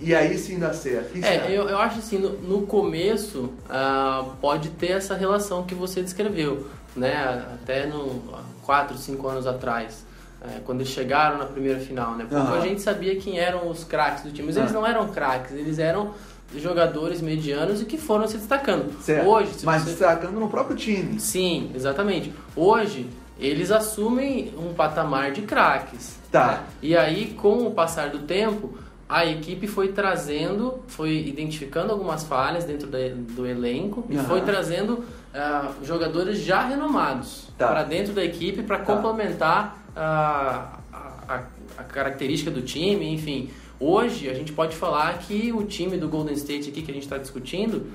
e 0.00 0.14
aí 0.14 0.36
sim 0.38 0.58
dá 0.58 0.72
certo. 0.72 1.10
O 1.10 1.12
que 1.12 1.20
você 1.20 1.26
acha? 1.26 1.46
É, 1.46 1.58
eu, 1.58 1.68
eu 1.68 1.78
acho 1.78 1.98
assim, 1.98 2.18
no, 2.18 2.30
no 2.40 2.66
começo 2.66 3.50
ah, 3.68 4.24
pode 4.40 4.70
ter 4.70 4.92
essa 4.92 5.14
relação 5.14 5.62
que 5.64 5.74
você 5.74 6.02
descreveu, 6.02 6.66
né? 6.96 7.44
Até 7.54 7.86
no 7.86 8.22
4, 8.62 8.96
5 8.96 9.28
anos 9.28 9.46
atrás, 9.46 10.04
é, 10.42 10.60
quando 10.64 10.80
eles 10.80 10.92
chegaram 10.92 11.38
na 11.38 11.46
primeira 11.46 11.80
final, 11.80 12.14
né? 12.16 12.26
Porque 12.28 12.34
Aham. 12.34 12.58
a 12.58 12.60
gente 12.60 12.80
sabia 12.82 13.16
quem 13.16 13.38
eram 13.38 13.68
os 13.68 13.84
craques 13.84 14.24
do 14.24 14.30
time, 14.32 14.46
mas 14.46 14.56
eles 14.56 14.70
Ah. 14.70 14.74
não 14.74 14.86
eram 14.86 15.08
craques, 15.08 15.52
eles 15.52 15.78
eram 15.78 16.12
jogadores 16.56 17.20
medianos 17.20 17.80
e 17.80 17.84
que 17.84 17.98
foram 17.98 18.26
se 18.28 18.36
destacando. 18.36 18.92
Certo. 19.02 19.26
Hoje, 19.28 19.54
se 19.54 19.66
mas 19.66 19.82
você... 19.82 19.90
destacando 19.90 20.38
no 20.38 20.48
próprio 20.48 20.76
time. 20.76 21.18
Sim, 21.18 21.70
exatamente. 21.74 22.32
Hoje, 22.54 23.08
eles 23.38 23.70
assumem 23.70 24.54
um 24.56 24.72
patamar 24.74 25.32
de 25.32 25.42
craques. 25.42 26.16
Tá. 26.30 26.46
né? 26.46 26.60
E 26.82 26.96
aí, 26.96 27.34
com 27.40 27.66
o 27.66 27.70
passar 27.72 28.10
do 28.10 28.20
tempo, 28.20 28.76
a 29.16 29.24
equipe 29.26 29.68
foi 29.68 29.88
trazendo, 29.92 30.80
foi 30.88 31.24
identificando 31.26 31.92
algumas 31.92 32.24
falhas 32.24 32.64
dentro 32.64 32.88
da- 32.88 32.98
do 33.36 33.46
elenco 33.46 34.04
e 34.10 34.16
foi 34.18 34.40
trazendo 34.40 35.04
ah, 35.32 35.72
jogadores 35.82 36.38
já 36.40 36.66
renomados 36.66 37.48
Tá. 37.58 37.68
para 37.68 37.82
dentro 37.84 38.12
da 38.12 38.24
equipe 38.24 38.62
para 38.62 38.78
Tá. 38.78 38.84
complementar 38.84 39.78
ah, 39.96 40.78
a, 40.92 41.34
a- 41.34 41.42
a 41.78 41.82
característica 41.84 42.50
do 42.50 42.62
time, 42.62 43.12
enfim. 43.14 43.50
Hoje 43.78 44.28
a 44.28 44.34
gente 44.34 44.52
pode 44.52 44.74
falar 44.76 45.18
que 45.18 45.52
o 45.52 45.62
time 45.64 45.96
do 45.96 46.08
Golden 46.08 46.34
State 46.34 46.70
aqui 46.70 46.82
que 46.82 46.90
a 46.90 46.94
gente 46.94 47.04
está 47.04 47.18
discutindo, 47.18 47.86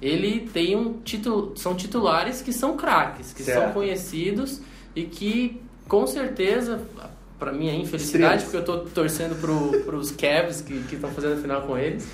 ele 0.00 0.48
tem 0.52 0.74
um 0.76 1.00
título, 1.02 1.52
são 1.56 1.74
titulares 1.74 2.40
que 2.42 2.52
são 2.52 2.76
craques, 2.78 3.32
que 3.34 3.42
Certo. 3.42 3.62
são 3.64 3.72
conhecidos 3.72 4.60
e 4.96 5.02
que 5.04 5.60
com 5.88 6.06
certeza, 6.06 6.80
para 7.42 7.52
minha 7.52 7.74
infelicidade, 7.74 8.44
Estrelas. 8.44 8.44
porque 8.44 8.56
eu 8.56 8.64
tô 8.84 8.90
torcendo 8.90 9.34
para 9.84 9.96
os 9.96 10.12
Cavs 10.12 10.60
que 10.60 10.74
estão 10.94 11.10
fazendo 11.10 11.34
a 11.34 11.36
final 11.42 11.62
com 11.62 11.76
eles, 11.76 12.06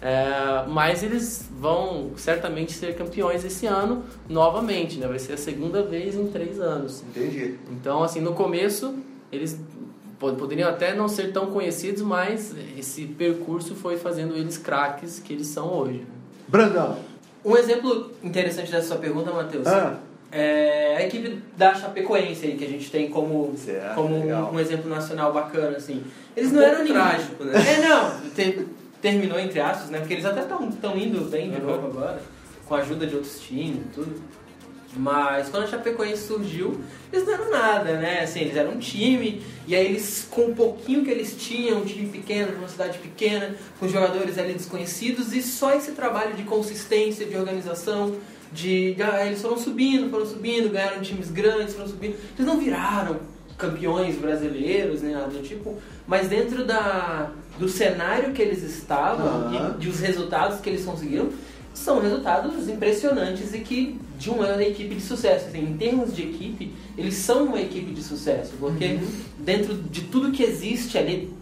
é, 0.00 0.64
mas 0.68 1.02
eles 1.02 1.48
vão 1.58 2.12
certamente 2.16 2.72
ser 2.72 2.94
campeões 2.94 3.44
esse 3.44 3.66
ano 3.66 4.04
novamente, 4.28 4.96
né? 4.98 5.08
Vai 5.08 5.18
ser 5.18 5.32
a 5.32 5.36
segunda 5.36 5.82
vez 5.82 6.14
em 6.14 6.28
três 6.28 6.60
anos. 6.60 7.02
Entendi. 7.08 7.56
Então, 7.72 8.04
assim, 8.04 8.20
no 8.20 8.32
começo 8.32 8.94
eles 9.32 9.58
po- 10.20 10.34
poderiam 10.34 10.68
até 10.70 10.94
não 10.94 11.08
ser 11.08 11.32
tão 11.32 11.46
conhecidos, 11.46 12.02
mas 12.02 12.54
esse 12.78 13.06
percurso 13.06 13.74
foi 13.74 13.96
fazendo 13.96 14.36
eles 14.36 14.56
craques 14.56 15.18
que 15.18 15.32
eles 15.32 15.48
são 15.48 15.66
hoje. 15.72 15.98
né? 15.98 16.06
Brandão. 16.46 16.98
Um 17.44 17.56
exemplo 17.56 18.12
interessante 18.22 18.70
dessa 18.70 18.86
sua 18.88 18.96
pergunta, 18.98 19.32
Matheus, 19.32 19.66
Ah, 19.66 19.98
é 20.32 20.96
a 20.98 21.02
equipe 21.06 21.40
da 21.56 21.74
Chapecoense 21.74 22.46
aí, 22.46 22.56
que 22.56 22.64
a 22.64 22.68
gente 22.68 22.90
tem 22.90 23.08
como, 23.08 23.54
Certo, 23.56 23.94
como 23.94 24.18
legal. 24.20 24.50
um 24.52 24.58
exemplo 24.60 24.88
nacional 24.90 25.32
bacana, 25.32 25.76
assim. 25.76 26.02
Eles 26.36 26.50
Um 26.52 26.56
não 26.56 26.62
eram 26.62 26.78
ninguém. 26.80 26.94
trágico, 26.94 27.44
né? 27.44 27.52
É, 27.54 27.88
não, 27.88 28.20
te- 28.34 28.66
terminou 29.00 29.38
entre 29.38 29.60
aspas, 29.60 29.90
né? 29.90 29.98
Porque 30.00 30.14
eles 30.14 30.24
até 30.24 30.40
estão 30.40 30.96
indo 30.96 31.30
bem 31.30 31.50
de 31.50 31.56
Uhum. 31.60 31.66
novo 31.66 31.86
agora, 31.86 32.20
com 32.66 32.74
a 32.74 32.78
ajuda 32.78 33.06
de 33.06 33.14
outros 33.14 33.40
times 33.40 33.76
e 33.86 33.94
tudo. 33.94 34.22
Mas 34.98 35.50
quando 35.50 35.64
a 35.64 35.66
Chapecoense 35.66 36.26
surgiu, 36.26 36.80
eles 37.12 37.26
não 37.26 37.34
eram 37.34 37.50
nada, 37.50 37.92
né? 37.98 38.20
Assim, 38.22 38.40
eles 38.40 38.56
eram 38.56 38.72
um 38.72 38.78
time, 38.78 39.42
e 39.66 39.76
aí 39.76 39.84
eles, 39.84 40.26
com 40.30 40.46
o 40.46 40.54
pouquinho 40.54 41.04
que 41.04 41.10
eles 41.10 41.36
tinham, 41.38 41.78
um 41.80 41.84
time 41.84 42.08
pequeno, 42.08 42.52
de 42.52 42.56
uma 42.58 42.68
cidade 42.68 42.96
pequena, 42.98 43.54
com 43.78 43.86
jogadores 43.86 44.38
ali 44.38 44.54
desconhecidos, 44.54 45.34
e 45.34 45.42
só 45.42 45.74
esse 45.74 45.92
trabalho 45.92 46.32
de 46.34 46.44
consistência, 46.44 47.26
de 47.26 47.36
organização, 47.36 48.16
de. 48.56 48.94
de 48.94 49.02
ah, 49.02 49.24
eles 49.26 49.40
foram 49.40 49.58
subindo, 49.58 50.10
foram 50.10 50.26
subindo, 50.26 50.70
ganharam 50.70 51.02
times 51.02 51.30
grandes, 51.30 51.74
foram 51.74 51.88
subindo. 51.88 52.16
Eles 52.36 52.46
não 52.46 52.58
viraram 52.58 53.18
campeões 53.56 54.16
brasileiros, 54.16 55.02
nem 55.02 55.12
nada 55.12 55.28
do 55.28 55.42
tipo, 55.42 55.76
mas 56.06 56.28
dentro 56.28 56.64
da, 56.64 57.30
do 57.58 57.68
cenário 57.68 58.32
que 58.32 58.42
eles 58.42 58.62
estavam 58.62 59.26
Aham. 59.26 59.76
e 59.76 59.80
de 59.80 59.88
os 59.88 60.00
resultados 60.00 60.60
que 60.60 60.68
eles 60.68 60.84
conseguiram, 60.84 61.30
são 61.72 62.00
resultados 62.00 62.68
impressionantes 62.68 63.54
e 63.54 63.60
que 63.60 63.98
de 64.18 64.30
uma 64.30 64.62
equipe 64.62 64.94
de 64.94 65.00
sucesso. 65.00 65.46
Assim, 65.48 65.60
em 65.60 65.76
termos 65.76 66.14
de 66.14 66.22
equipe, 66.22 66.72
eles 66.96 67.14
são 67.14 67.44
uma 67.44 67.60
equipe 67.60 67.92
de 67.92 68.02
sucesso, 68.02 68.54
porque 68.58 68.98
dentro 69.38 69.74
de 69.74 70.02
tudo 70.02 70.32
que 70.32 70.42
existe 70.42 70.96
ali, 70.96 71.32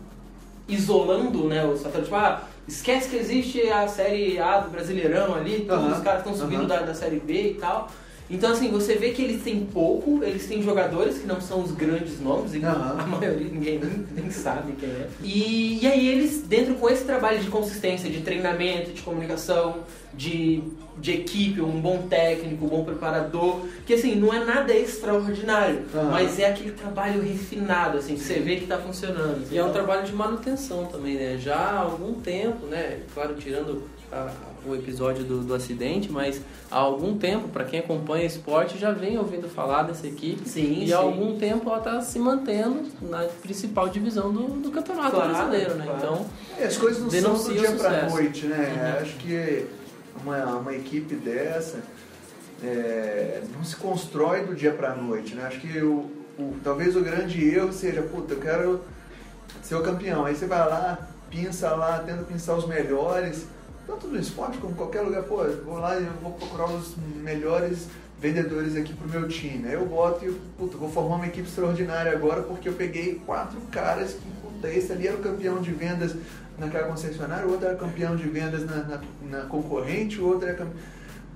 isolando 0.68 1.44
né, 1.44 1.64
os 1.64 1.82
fatores, 1.82 2.06
tipo, 2.06 2.16
ah, 2.16 2.48
esquece 2.66 3.08
que 3.08 3.16
existe 3.16 3.68
a 3.70 3.86
série 3.88 4.38
A 4.38 4.58
do 4.60 4.70
Brasileirão 4.70 5.34
ali, 5.34 5.64
todos 5.68 5.84
Aham, 5.84 5.96
os 5.96 6.02
caras 6.02 6.20
estão 6.20 6.34
subindo 6.36 6.60
aham. 6.60 6.68
da, 6.68 6.82
da 6.82 6.94
série 6.94 7.20
B 7.20 7.50
e 7.50 7.54
tal. 7.54 7.88
Então, 8.30 8.52
assim, 8.52 8.70
você 8.70 8.94
vê 8.94 9.10
que 9.10 9.22
eles 9.22 9.42
têm 9.42 9.66
pouco, 9.66 10.20
eles 10.24 10.46
têm 10.46 10.62
jogadores 10.62 11.18
que 11.18 11.26
não 11.26 11.40
são 11.42 11.60
os 11.62 11.72
grandes 11.72 12.20
nomes, 12.20 12.54
e 12.54 12.58
que 12.60 12.64
Aham. 12.64 12.96
a 12.98 13.06
maioria 13.06 13.48
ninguém 13.52 13.78
nem, 14.14 14.30
sabe 14.30 14.72
quem 14.80 14.88
é. 14.88 15.08
E, 15.22 15.80
e 15.82 15.86
aí 15.86 16.08
eles, 16.08 16.42
dentro 16.42 16.74
com 16.76 16.88
esse 16.88 17.04
trabalho 17.04 17.38
de 17.40 17.48
consistência, 17.48 18.08
de 18.08 18.20
treinamento, 18.22 18.92
de 18.92 19.02
comunicação, 19.02 19.80
de, 20.14 20.62
de 20.98 21.12
equipe, 21.12 21.60
um 21.60 21.78
bom 21.80 22.06
técnico, 22.08 22.64
um 22.64 22.68
bom 22.68 22.82
preparador, 22.84 23.60
que 23.84 23.92
assim, 23.92 24.14
não 24.14 24.32
é 24.32 24.42
nada 24.42 24.72
extraordinário, 24.74 25.82
Aham. 25.94 26.10
mas 26.10 26.38
é 26.38 26.48
aquele 26.48 26.72
trabalho 26.72 27.20
refinado, 27.22 27.98
assim, 27.98 28.14
que 28.14 28.20
você 28.22 28.40
vê 28.40 28.56
que 28.56 28.66
tá 28.66 28.78
funcionando. 28.78 29.44
E 29.52 29.58
é 29.58 29.62
um 29.62 29.68
Então, 29.68 29.74
trabalho 29.84 30.06
de 30.06 30.12
manutenção 30.14 30.86
também, 30.86 31.14
né? 31.16 31.36
Já 31.38 31.56
há 31.56 31.78
algum 31.80 32.14
tempo, 32.14 32.66
né? 32.66 33.00
Claro, 33.12 33.34
tirando 33.34 33.82
a- 34.14 34.30
o 34.66 34.74
episódio 34.74 35.24
do, 35.24 35.40
do 35.42 35.52
acidente, 35.54 36.10
mas 36.10 36.40
há 36.70 36.76
algum 36.78 37.18
tempo, 37.18 37.48
para 37.48 37.64
quem 37.64 37.80
acompanha 37.80 38.24
esporte, 38.24 38.78
já 38.78 38.92
vem 38.92 39.18
ouvindo 39.18 39.46
falar 39.48 39.82
dessa 39.82 40.06
equipe. 40.06 40.48
Sim, 40.48 40.82
e 40.82 40.86
sim. 40.86 40.92
há 40.94 40.96
algum 40.98 41.36
tempo 41.38 41.68
ela 41.68 41.78
está 41.78 42.00
se 42.00 42.18
mantendo 42.18 42.84
na 43.02 43.24
principal 43.42 43.88
divisão 43.90 44.32
do, 44.32 44.42
do 44.60 44.70
campeonato 44.70 45.10
Claro, 45.16 45.30
brasileiro, 45.34 45.74
né? 45.74 45.84
claro. 45.84 45.98
Então, 46.02 46.26
É, 46.58 46.64
as 46.64 46.76
coisas 46.78 47.02
não 47.22 47.36
são 47.36 47.52
do 47.52 47.58
dia 47.60 47.72
pra 47.72 47.90
sucesso. 47.90 48.14
noite, 48.14 48.46
né? 48.46 48.94
Uhum. 48.96 49.02
Acho 49.02 49.16
que 49.16 49.66
uma, 50.22 50.44
uma 50.56 50.74
equipe 50.74 51.14
dessa 51.14 51.78
é, 52.62 53.42
não 53.54 53.64
se 53.64 53.76
constrói 53.76 54.44
do 54.46 54.54
dia 54.54 54.72
pra 54.72 54.94
noite, 54.94 55.34
né? 55.34 55.44
Acho 55.46 55.60
que 55.60 55.78
o, 55.80 56.10
o- 56.38 56.54
talvez 56.64 56.96
o 56.96 57.00
grande 57.02 57.44
erro 57.46 57.72
seja, 57.72 58.00
puta, 58.02 58.34
eu 58.34 58.40
quero 58.40 58.80
ser 59.62 59.74
o 59.74 59.82
campeão. 59.82 60.24
Aí 60.24 60.34
você 60.34 60.46
vai 60.46 60.60
lá, 60.66 61.06
pinça 61.30 61.70
lá, 61.74 61.98
tenta 61.98 62.22
pensar 62.22 62.54
os 62.56 62.66
melhores, 62.66 63.46
tanto 63.86 64.08
no 64.08 64.18
esporte 64.18 64.58
como 64.58 64.72
em 64.72 64.76
qualquer 64.76 65.02
lugar. 65.02 65.22
Pô, 65.24 65.44
vou 65.64 65.78
lá 65.78 65.98
e 65.98 66.04
vou 66.22 66.32
procurar 66.32 66.66
os 66.66 66.94
melhores 67.22 67.88
vendedores 68.20 68.76
aqui 68.76 68.92
pro 68.94 69.08
meu 69.08 69.28
time. 69.28 69.66
Aí 69.68 69.74
eu 69.74 69.86
boto 69.86 70.24
e, 70.24 70.32
puta, 70.58 70.76
vou 70.76 70.90
formar 70.90 71.16
uma 71.16 71.26
equipe 71.26 71.46
extraordinária 71.48 72.12
agora 72.12 72.42
porque 72.42 72.68
eu 72.68 72.72
peguei 72.72 73.20
quatro 73.26 73.60
caras 73.70 74.12
que, 74.12 74.26
puta, 74.42 74.68
esse 74.68 74.92
ali 74.92 75.06
era 75.06 75.16
o 75.16 75.20
campeão 75.20 75.60
de 75.60 75.70
vendas 75.70 76.14
naquela 76.58 76.88
concessionária, 76.88 77.46
o 77.46 77.50
outro 77.50 77.66
era 77.66 77.76
campeão 77.76 78.14
de 78.16 78.28
vendas 78.28 78.64
na, 78.64 78.76
na, 78.76 79.00
na 79.22 79.40
concorrente, 79.46 80.20
o 80.20 80.26
outro 80.26 80.48
era 80.48 80.56
campeão... 80.56 80.76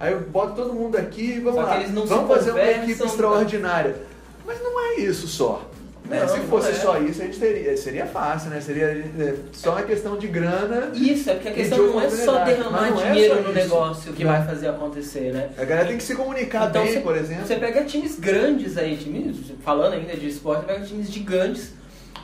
Aí 0.00 0.12
eu 0.12 0.20
boto 0.20 0.54
todo 0.54 0.72
mundo 0.72 0.96
aqui 0.96 1.32
e 1.32 1.40
vamos 1.40 1.60
lá, 1.60 1.76
vamos 2.06 2.28
fazer 2.28 2.52
uma 2.52 2.62
equipe 2.62 3.00
né? 3.00 3.06
extraordinária. 3.06 3.96
Mas 4.46 4.62
não 4.62 4.80
é 4.80 5.00
isso 5.00 5.26
só. 5.26 5.68
Né? 6.08 6.20
Não, 6.20 6.28
Se 6.28 6.40
fosse 6.40 6.70
é. 6.70 6.74
só 6.74 6.98
isso, 7.00 7.20
a 7.22 7.24
gente 7.26 7.38
teria, 7.38 7.76
seria 7.76 8.06
fácil, 8.06 8.50
né? 8.50 8.60
Seria 8.60 8.86
é, 8.86 9.34
só 9.52 9.72
uma 9.72 9.82
questão 9.82 10.16
de 10.16 10.26
grana. 10.26 10.90
Isso, 10.94 11.30
é 11.30 11.34
porque 11.34 11.48
a 11.48 11.52
questão 11.52 11.78
não 11.78 12.00
é 12.00 12.10
só 12.10 12.44
derramar 12.44 12.90
não 12.90 13.00
é 13.00 13.10
dinheiro 13.12 13.34
só 13.36 13.40
no 13.42 13.52
negócio 13.52 14.12
que 14.12 14.24
Não. 14.24 14.32
vai 14.32 14.46
fazer 14.46 14.68
acontecer, 14.68 15.32
né? 15.32 15.50
A 15.58 15.64
galera 15.64 15.88
tem 15.88 15.96
que 15.96 16.02
se 16.02 16.14
comunicar 16.14 16.68
Então, 16.70 16.82
bem, 16.82 16.92
você- 16.94 17.00
por 17.00 17.16
exemplo. 17.16 17.46
Você 17.46 17.56
pega 17.56 17.84
times 17.84 18.18
grandes 18.18 18.76
aí, 18.78 18.96
times, 18.96 19.36
falando 19.64 19.94
ainda 19.94 20.14
de 20.16 20.28
esporte, 20.28 20.64
pega 20.64 20.84
times 20.84 21.10
gigantes 21.10 21.72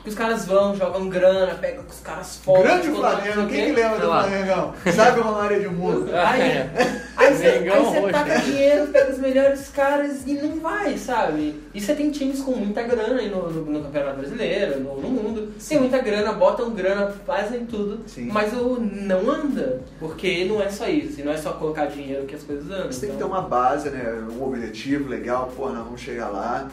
que 0.05 0.09
os 0.09 0.15
caras 0.15 0.45
vão, 0.45 0.75
jogam 0.75 1.09
grana, 1.09 1.55
pegam 1.55 1.83
os 1.89 1.99
caras 1.99 2.35
fortes. 2.37 2.63
Grande 2.63 2.89
Flamengo, 2.91 3.39
mundo, 3.39 3.49
quem 3.49 3.65
que 3.65 3.71
lembra 3.71 3.97
do. 3.97 4.05
Flamengo? 4.05 4.73
Sabe 4.95 5.19
o 5.19 5.23
Romário 5.23 5.57
Edmundo? 5.57 6.09
Aí, 6.15 6.41
É. 6.41 6.69
aí 7.17 7.33
você, 7.33 7.47
aí 7.47 7.69
você 7.69 7.99
roxo, 7.99 8.11
taca 8.11 8.25
né? 8.25 8.37
dinheiro, 8.45 8.87
pega 8.87 9.11
os 9.11 9.17
melhores 9.17 9.67
caras 9.69 10.27
e 10.27 10.33
não 10.35 10.59
vai, 10.59 10.95
sabe? 10.95 11.59
E 11.73 11.81
você 11.81 11.95
tem 11.95 12.11
times 12.11 12.39
com 12.41 12.51
muita 12.51 12.83
grana 12.83 13.19
aí 13.19 13.31
no, 13.31 13.49
no, 13.49 13.61
no 13.65 13.81
Campeonato 13.83 14.17
Brasileiro, 14.19 14.79
no, 14.79 15.01
no 15.01 15.09
mundo. 15.09 15.51
Tem 15.67 15.79
muita 15.79 15.97
grana, 15.97 16.33
botam 16.33 16.69
grana, 16.69 17.11
fazem 17.25 17.65
tudo. 17.65 18.01
Sim. 18.07 18.29
Mas 18.31 18.53
o 18.53 18.77
não 18.79 19.27
anda. 19.27 19.81
Porque 19.99 20.45
não 20.45 20.61
é 20.61 20.69
só 20.69 20.87
isso. 20.87 21.19
E 21.19 21.23
não 21.23 21.31
é 21.31 21.37
só 21.37 21.53
colocar 21.53 21.87
dinheiro 21.87 22.27
que 22.27 22.35
as 22.35 22.43
coisas 22.43 22.69
andam. 22.69 22.91
Você 22.91 23.07
tem 23.07 23.09
que 23.09 23.15
ter 23.17 23.23
Então, 23.23 23.27
uma 23.29 23.41
base, 23.41 23.89
né? 23.89 24.23
Um 24.39 24.43
objetivo 24.43 25.09
legal, 25.09 25.51
pô, 25.57 25.69
nós 25.69 25.83
vamos 25.83 25.99
chegar 26.01 26.29
lá. 26.29 26.69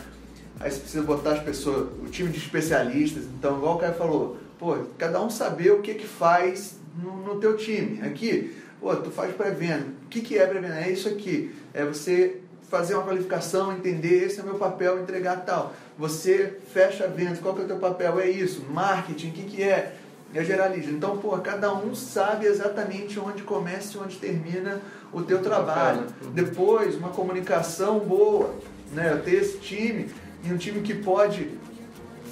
Aí 0.62 0.70
você 0.70 0.78
precisa 0.78 1.02
botar 1.02 1.32
as 1.32 1.42
pessoas, 1.42 1.88
o 2.00 2.08
time 2.08 2.30
de 2.30 2.38
especialistas. 2.38 3.24
Então, 3.24 3.56
igual 3.56 3.74
o 3.74 3.78
cara 3.78 3.92
falou, 3.94 4.36
pô, 4.60 4.76
cada 4.96 5.20
um 5.20 5.28
saber 5.28 5.72
o 5.72 5.80
que 5.80 5.94
que 5.94 6.06
faz 6.06 6.76
no, 7.02 7.16
no 7.16 7.40
teu 7.40 7.56
time. 7.56 8.00
Aqui, 8.06 8.56
pô, 8.80 8.94
tu 8.94 9.10
faz 9.10 9.34
pré-venda. 9.34 9.86
O 10.04 10.08
que 10.08 10.20
que 10.20 10.38
é 10.38 10.46
pré-venda? 10.46 10.78
É 10.78 10.88
isso 10.88 11.08
aqui. 11.08 11.52
É 11.74 11.84
você 11.84 12.36
fazer 12.70 12.94
uma 12.94 13.02
qualificação, 13.02 13.72
entender, 13.72 14.24
esse 14.24 14.38
é 14.38 14.42
o 14.42 14.46
meu 14.46 14.54
papel, 14.54 15.00
entregar 15.00 15.44
tal. 15.44 15.74
Você 15.98 16.58
fecha 16.72 17.08
vendas, 17.08 17.40
qual 17.40 17.54
que 17.54 17.62
é 17.62 17.64
o 17.64 17.66
teu 17.66 17.78
papel? 17.78 18.20
É 18.20 18.30
isso. 18.30 18.64
Marketing, 18.70 19.30
o 19.30 19.32
que 19.32 19.42
que 19.42 19.62
é? 19.62 19.96
É 20.32 20.44
geralista. 20.44 20.92
Então, 20.92 21.18
pô, 21.18 21.36
cada 21.38 21.74
um 21.74 21.94
sabe 21.94 22.46
exatamente 22.46 23.18
onde 23.18 23.42
começa 23.42 23.98
e 23.98 24.00
onde 24.00 24.16
termina 24.16 24.80
o 25.12 25.22
teu 25.22 25.42
trabalho. 25.42 26.06
Depois, 26.32 26.94
uma 26.96 27.10
comunicação 27.10 27.98
boa, 27.98 28.54
né? 28.92 29.12
Eu 29.12 29.22
ter 29.22 29.34
esse 29.34 29.58
time 29.58 30.08
e 30.44 30.52
um 30.52 30.56
time 30.56 30.80
que 30.80 30.94
pode 30.94 31.48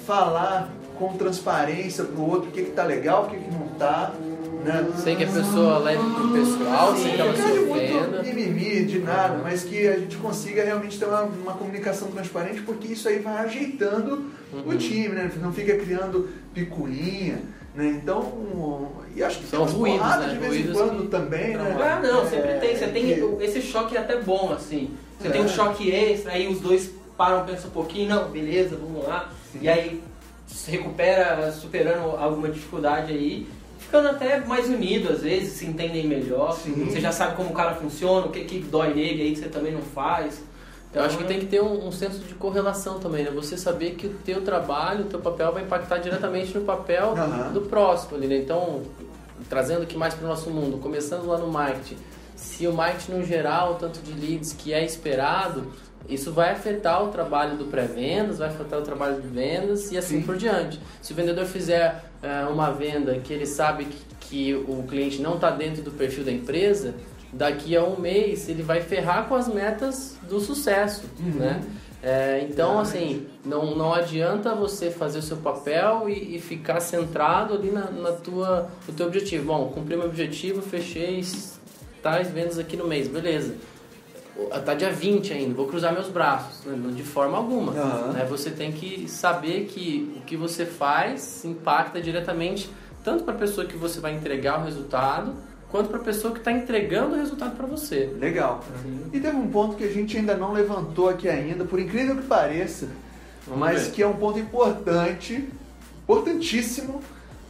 falar 0.05 0.69
com 0.97 1.13
transparência 1.17 2.03
pro 2.03 2.21
outro 2.21 2.49
o 2.49 2.51
que 2.51 2.63
que 2.63 2.71
tá 2.71 2.83
legal, 2.83 3.23
o 3.25 3.29
que 3.29 3.37
que 3.37 3.51
não 3.51 3.67
tá, 3.69 4.11
né? 4.63 4.87
Sem 4.97 5.15
que 5.15 5.23
a 5.23 5.27
pessoa 5.27 5.77
leve 5.79 6.03
pro 6.13 6.29
pessoal, 6.29 6.95
sem 6.95 7.13
que 7.15 7.21
ela 7.21 7.35
se 7.35 7.41
Não 7.41 7.51
de 7.53 7.59
muito 7.61 7.71
ofenda. 7.97 8.23
mimimi, 8.23 8.85
de 8.85 8.99
nada, 8.99 9.39
mas 9.43 9.63
que 9.63 9.87
a 9.87 9.97
gente 9.97 10.17
consiga 10.17 10.63
realmente 10.63 10.99
ter 10.99 11.05
uma, 11.05 11.21
uma 11.23 11.53
comunicação 11.53 12.09
transparente, 12.11 12.61
porque 12.61 12.89
isso 12.93 13.07
aí 13.07 13.19
vai 13.19 13.37
ajeitando 13.45 14.29
Uhum. 14.53 14.63
o 14.67 14.77
time, 14.77 15.09
né? 15.09 15.31
Não 15.41 15.53
fica 15.53 15.75
criando 15.77 16.29
picuinha, 16.53 17.39
né? 17.73 17.87
Então, 18.03 18.91
e 19.15 19.23
acho 19.23 19.39
que 19.39 19.47
São 19.47 19.65
tem 19.65 19.75
ruídos, 19.75 20.07
né? 20.17 20.27
de 20.33 20.37
vez 20.39 20.53
em 20.53 20.57
Ruídos 20.57 20.77
quando 20.77 21.01
que- 21.03 21.07
também, 21.07 21.55
né? 21.55 21.77
Ah, 21.81 21.99
não, 22.05 22.29
sempre 22.29 22.49
É, 22.49 22.57
tem. 22.59 22.75
Você 22.75 22.87
tem 22.87 23.05
que- 23.05 23.43
esse 23.45 23.61
choque 23.61 23.95
é 23.95 23.99
até 24.01 24.19
bom, 24.21 24.51
assim. 24.53 24.91
Você 25.19 25.29
É. 25.29 25.31
tem 25.31 25.41
um 25.41 25.47
choque 25.47 25.89
extra, 25.89 26.33
aí 26.33 26.47
os 26.47 26.59
dois 26.59 26.91
param, 27.21 27.45
pensam 27.45 27.69
um 27.69 27.73
pouquinho, 27.73 28.09
não, 28.09 28.29
beleza, 28.29 28.75
vamos 28.75 29.05
lá. 29.05 29.29
Sim. 29.51 29.59
E 29.61 29.69
aí 29.69 30.03
se 30.47 30.71
recupera, 30.71 31.51
superando 31.51 32.17
alguma 32.17 32.49
dificuldade 32.49 33.13
aí, 33.13 33.47
ficando 33.77 34.09
até 34.09 34.39
mais 34.39 34.67
unido 34.67 35.13
às 35.13 35.21
vezes, 35.21 35.53
se 35.53 35.67
entendem 35.67 36.07
melhor. 36.07 36.53
Sim. 36.53 36.85
Você 36.85 36.99
já 36.99 37.11
sabe 37.11 37.35
como 37.35 37.51
o 37.51 37.53
cara 37.53 37.75
funciona, 37.75 38.25
o 38.25 38.31
que, 38.31 38.43
que 38.43 38.59
dói 38.59 38.95
nele 38.95 39.21
aí 39.21 39.31
que 39.33 39.39
você 39.39 39.49
também 39.49 39.71
não 39.71 39.83
faz. 39.83 40.41
Eu 40.93 41.03
acho 41.03 41.17
que 41.17 41.23
tem 41.23 41.39
que 41.39 41.45
ter 41.45 41.61
um, 41.61 41.87
um 41.87 41.91
senso 41.91 42.19
de 42.19 42.33
correlação 42.33 42.99
também, 42.99 43.23
né? 43.23 43.31
Você 43.31 43.55
saber 43.55 43.91
que 43.91 44.07
o 44.07 44.13
teu 44.25 44.41
trabalho, 44.41 45.05
o 45.05 45.07
teu 45.07 45.19
papel 45.19 45.53
vai 45.53 45.63
impactar 45.63 45.99
diretamente 45.99 46.57
no 46.57 46.65
papel 46.65 47.13
Aham. 47.15 47.53
do 47.53 47.61
próximo 47.61 48.17
ali, 48.17 48.27
né? 48.27 48.37
Então, 48.37 48.81
trazendo 49.47 49.83
aqui 49.83 49.95
mais 49.95 50.15
para 50.15 50.25
o 50.25 50.27
nosso 50.27 50.49
mundo, 50.49 50.79
começando 50.79 51.27
lá 51.27 51.37
no 51.37 51.47
marketing. 51.47 51.97
Se 52.35 52.67
o 52.67 52.73
marketing 52.73 53.11
no 53.13 53.25
geral, 53.25 53.73
o 53.73 53.75
tanto 53.75 54.01
de 54.01 54.11
leads 54.11 54.51
que 54.51 54.73
é 54.73 54.83
esperado, 54.83 55.71
isso 56.09 56.31
vai 56.31 56.51
afetar 56.51 57.03
o 57.03 57.09
trabalho 57.09 57.57
do 57.57 57.65
pré-vendas, 57.65 58.39
vai 58.39 58.49
afetar 58.49 58.79
o 58.79 58.81
trabalho 58.81 59.21
de 59.21 59.27
vendas 59.27 59.91
e 59.91 59.97
assim 59.97 60.19
Sim. 60.19 60.25
por 60.25 60.35
diante. 60.37 60.79
Se 61.01 61.13
o 61.13 61.15
vendedor 61.15 61.45
fizer 61.45 62.03
eh, 62.21 62.45
uma 62.51 62.71
venda 62.71 63.15
que 63.19 63.31
ele 63.31 63.45
sabe 63.45 63.85
que, 63.85 63.97
que 64.19 64.53
o 64.55 64.83
cliente 64.87 65.21
não 65.21 65.35
está 65.35 65.49
dentro 65.51 65.81
do 65.81 65.91
perfil 65.91 66.23
da 66.23 66.31
empresa, 66.31 66.93
daqui 67.31 67.75
a 67.77 67.83
um 67.83 67.99
mês 67.99 68.49
ele 68.49 68.61
vai 68.63 68.81
ferrar 68.81 69.27
com 69.27 69.35
as 69.35 69.47
metas 69.47 70.17
do 70.27 70.39
sucesso, 70.39 71.03
Uhum. 71.19 71.39
né? 71.39 71.61
É, 72.03 72.47
então, 72.49 72.79
assim, 72.79 73.27
não, 73.45 73.75
não 73.75 73.93
adianta 73.93 74.55
você 74.55 74.89
fazer 74.89 75.19
o 75.19 75.21
seu 75.21 75.37
papel 75.37 76.09
e, 76.09 76.35
e 76.35 76.39
ficar 76.41 76.79
centrado 76.79 77.53
ali 77.53 77.69
na, 77.69 77.91
na 77.91 78.11
tua, 78.11 78.71
no 78.87 78.93
teu 78.95 79.05
objetivo. 79.05 79.45
Bom, 79.45 79.67
cumpri 79.71 79.95
meu 79.95 80.07
objetivo, 80.07 80.63
fechei 80.63 81.23
tais 82.01 82.27
vendas 82.31 82.57
aqui 82.57 82.75
no 82.75 82.87
mês, 82.87 83.07
beleza. 83.07 83.53
Tá 84.65 84.73
dia 84.73 84.91
20 84.91 85.33
ainda, 85.33 85.53
vou 85.53 85.67
cruzar 85.67 85.93
meus 85.93 86.07
braços, 86.07 86.65
né? 86.65 86.75
Não 86.75 86.91
de 86.91 87.03
forma 87.03 87.37
alguma. 87.37 87.71
Aham. 87.73 88.11
né? 88.13 88.25
Você 88.29 88.49
tem 88.51 88.71
que 88.71 89.07
saber 89.09 89.65
que 89.65 90.13
o 90.17 90.21
que 90.21 90.35
você 90.37 90.65
faz 90.65 91.43
impacta 91.45 92.01
diretamente 92.01 92.69
tanto 93.03 93.23
para 93.23 93.33
a 93.33 93.37
pessoa 93.37 93.65
que 93.65 93.75
você 93.75 93.99
vai 93.99 94.13
entregar 94.13 94.59
o 94.59 94.63
resultado, 94.63 95.33
quanto 95.69 95.89
para 95.89 95.97
a 95.99 96.03
pessoa 96.03 96.33
que 96.33 96.39
está 96.39 96.51
entregando 96.51 97.15
o 97.15 97.17
resultado 97.17 97.55
para 97.55 97.65
você. 97.65 98.13
Legal. 98.19 98.63
E 99.11 99.19
teve 99.19 99.35
um 99.35 99.47
ponto 99.49 99.75
que 99.75 99.83
a 99.83 99.91
gente 99.91 100.17
ainda 100.17 100.35
não 100.35 100.53
levantou 100.53 101.09
aqui 101.09 101.27
ainda, 101.27 101.65
por 101.65 101.79
incrível 101.79 102.15
que 102.17 102.23
pareça, 102.23 102.87
Vamos 103.47 103.59
mas 103.59 103.87
ver. 103.87 103.91
que 103.93 104.03
é 104.03 104.07
um 104.07 104.13
ponto 104.13 104.37
importante, 104.37 105.47
importantíssimo 106.03 107.01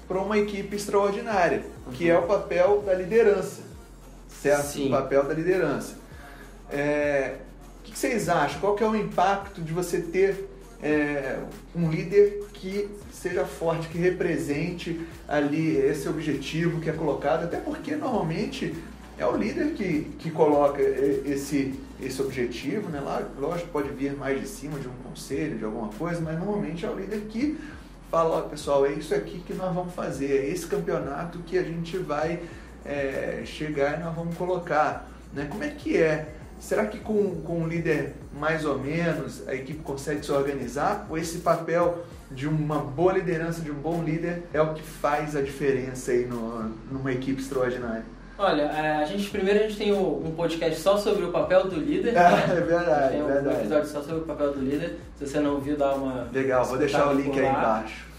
para 0.07 0.19
uma 0.19 0.37
equipe 0.37 0.75
extraordinária, 0.75 1.63
que 1.93 2.09
é 2.09 2.17
o 2.17 2.23
papel 2.23 2.83
da 2.85 2.93
liderança. 2.93 3.61
Certo? 4.29 4.65
Sim. 4.67 4.87
O 4.87 4.91
papel 4.91 5.23
da 5.23 5.33
liderança. 5.33 5.95
É, 6.71 7.35
o 7.79 7.83
que 7.83 7.97
vocês 7.97 8.29
acham? 8.29 8.59
Qual 8.59 8.75
que 8.75 8.83
é 8.83 8.87
o 8.87 8.95
impacto 8.95 9.61
de 9.61 9.73
você 9.73 9.99
ter 9.99 10.47
é, 10.81 11.39
um 11.75 11.89
líder 11.89 12.45
que 12.53 12.89
seja 13.11 13.45
forte, 13.45 13.87
que 13.89 13.97
represente 13.97 14.99
ali 15.27 15.77
esse 15.77 16.07
objetivo 16.07 16.79
que 16.79 16.89
é 16.89 16.93
colocado? 16.93 17.43
Até 17.43 17.57
porque 17.57 17.95
normalmente 17.95 18.73
é 19.17 19.25
o 19.25 19.35
líder 19.35 19.73
que, 19.73 20.11
que 20.17 20.31
coloca 20.31 20.81
esse, 20.81 21.79
esse 22.01 22.21
objetivo, 22.21 22.89
né? 22.89 22.99
Lá, 22.99 23.21
lógico, 23.37 23.69
pode 23.69 23.89
vir 23.89 24.15
mais 24.15 24.41
de 24.41 24.47
cima 24.47 24.79
de 24.79 24.87
um 24.87 24.93
conselho, 25.03 25.57
de 25.57 25.63
alguma 25.63 25.89
coisa, 25.89 26.19
mas 26.21 26.39
normalmente 26.39 26.85
é 26.85 26.89
o 26.89 26.97
líder 26.97 27.21
que 27.29 27.59
fala, 28.09 28.37
ó, 28.37 28.41
pessoal, 28.41 28.85
é 28.85 28.93
isso 28.93 29.13
aqui 29.13 29.39
que 29.45 29.53
nós 29.53 29.73
vamos 29.73 29.93
fazer, 29.93 30.31
é 30.31 30.49
esse 30.49 30.65
campeonato 30.65 31.39
que 31.39 31.57
a 31.57 31.63
gente 31.63 31.97
vai 31.97 32.41
é, 32.83 33.43
chegar 33.45 33.99
e 33.99 34.03
nós 34.03 34.15
vamos 34.15 34.35
colocar. 34.35 35.07
Né? 35.33 35.47
Como 35.49 35.63
é 35.63 35.69
que 35.69 35.97
é? 35.97 36.27
Será 36.61 36.85
que 36.85 36.99
com, 36.99 37.41
com 37.41 37.61
um 37.61 37.67
líder 37.67 38.13
mais 38.39 38.65
ou 38.65 38.77
menos 38.77 39.47
a 39.47 39.55
equipe 39.55 39.79
consegue 39.79 40.23
se 40.23 40.31
organizar? 40.31 41.07
Ou 41.09 41.17
esse 41.17 41.39
papel 41.39 42.05
de 42.29 42.47
uma 42.47 42.77
boa 42.77 43.13
liderança, 43.13 43.61
de 43.61 43.71
um 43.71 43.75
bom 43.75 44.03
líder, 44.03 44.43
é 44.53 44.61
o 44.61 44.75
que 44.75 44.83
faz 44.83 45.35
a 45.35 45.41
diferença 45.41 46.11
aí 46.11 46.23
no, 46.27 46.71
numa 46.91 47.11
equipe 47.11 47.41
extraordinária? 47.41 48.05
Olha, 48.37 48.61
é, 48.61 48.97
a 48.97 49.05
gente 49.05 49.27
primeiro 49.31 49.59
a 49.59 49.63
gente 49.63 49.77
tem 49.77 49.91
um 49.91 50.33
podcast 50.37 50.79
só 50.79 50.97
sobre 50.97 51.25
o 51.25 51.31
papel 51.31 51.67
do 51.67 51.79
líder. 51.79 52.15
Ah, 52.15 52.29
né? 52.47 52.57
é 52.57 52.61
verdade, 52.61 53.09
tem 53.09 53.19
é 53.19 53.23
um 53.23 53.27
verdade. 53.27 53.59
episódio 53.59 53.89
só 53.89 54.01
sobre 54.01 54.21
o 54.21 54.25
papel 54.25 54.53
do 54.53 54.61
líder. 54.61 54.99
Se 55.17 55.27
você 55.27 55.39
não 55.39 55.59
viu, 55.59 55.75
dá 55.75 55.95
uma. 55.95 56.29
Legal, 56.31 56.63
vou 56.65 56.77
deixar 56.77 57.09
o 57.09 57.13
link 57.13 57.39
aí 57.39 57.47
embaixo. 57.47 58.11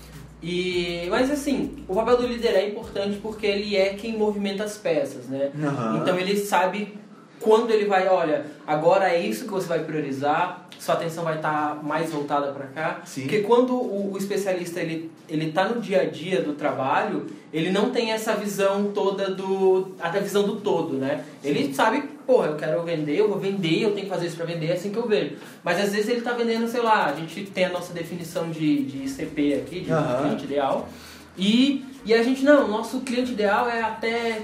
E, 0.42 1.06
mas 1.08 1.30
assim, 1.30 1.84
o 1.86 1.94
papel 1.94 2.16
do 2.16 2.26
líder 2.26 2.54
é 2.54 2.68
importante 2.68 3.18
porque 3.18 3.46
ele 3.46 3.76
é 3.76 3.90
quem 3.90 4.18
movimenta 4.18 4.64
as 4.64 4.76
peças, 4.76 5.26
né? 5.26 5.52
Aham. 5.56 5.98
Então 6.02 6.18
ele 6.18 6.36
sabe 6.36 6.98
quando 7.42 7.70
ele 7.70 7.86
vai, 7.86 8.08
olha, 8.08 8.46
agora 8.66 9.10
é 9.10 9.20
isso 9.20 9.44
que 9.44 9.50
você 9.50 9.66
vai 9.66 9.80
priorizar, 9.80 10.68
sua 10.78 10.94
atenção 10.94 11.22
vai 11.22 11.36
estar 11.36 11.82
mais 11.82 12.10
voltada 12.10 12.50
para 12.52 12.66
cá. 12.66 13.02
Sim. 13.04 13.22
Porque 13.22 13.40
quando 13.40 13.74
o, 13.74 14.12
o 14.12 14.18
especialista 14.18 14.80
ele 14.80 15.10
ele 15.28 15.50
tá 15.50 15.66
no 15.66 15.80
dia 15.80 16.02
a 16.02 16.04
dia 16.04 16.42
do 16.42 16.52
trabalho, 16.52 17.26
ele 17.52 17.70
não 17.70 17.90
tem 17.90 18.10
essa 18.12 18.34
visão 18.34 18.92
toda 18.92 19.30
do 19.30 19.94
a 19.98 20.10
visão 20.10 20.42
do 20.42 20.56
todo, 20.56 20.94
né? 20.94 21.24
Ele 21.42 21.72
sabe, 21.72 22.02
porra, 22.26 22.48
eu 22.48 22.56
quero 22.56 22.82
vender, 22.82 23.18
eu 23.18 23.28
vou 23.28 23.38
vender, 23.38 23.82
eu 23.82 23.92
tenho 23.92 24.04
que 24.04 24.12
fazer 24.12 24.26
isso 24.26 24.36
para 24.36 24.44
vender, 24.44 24.66
é 24.66 24.72
assim 24.74 24.90
que 24.90 24.98
eu 24.98 25.08
vejo. 25.08 25.36
Mas 25.64 25.80
às 25.80 25.92
vezes 25.92 26.08
ele 26.10 26.20
tá 26.20 26.32
vendendo, 26.32 26.68
sei 26.68 26.82
lá, 26.82 27.06
a 27.06 27.14
gente 27.14 27.44
tem 27.46 27.64
a 27.64 27.70
nossa 27.70 27.94
definição 27.94 28.50
de, 28.50 28.82
de 28.84 29.08
CP 29.08 29.54
aqui, 29.54 29.80
de 29.80 29.90
Aham. 29.92 30.24
cliente 30.24 30.44
ideal. 30.44 30.88
E, 31.38 31.84
e 32.04 32.12
a 32.12 32.22
gente, 32.22 32.44
não, 32.44 32.68
nosso 32.68 33.00
cliente 33.00 33.32
ideal 33.32 33.68
é 33.68 33.80
até 33.80 34.42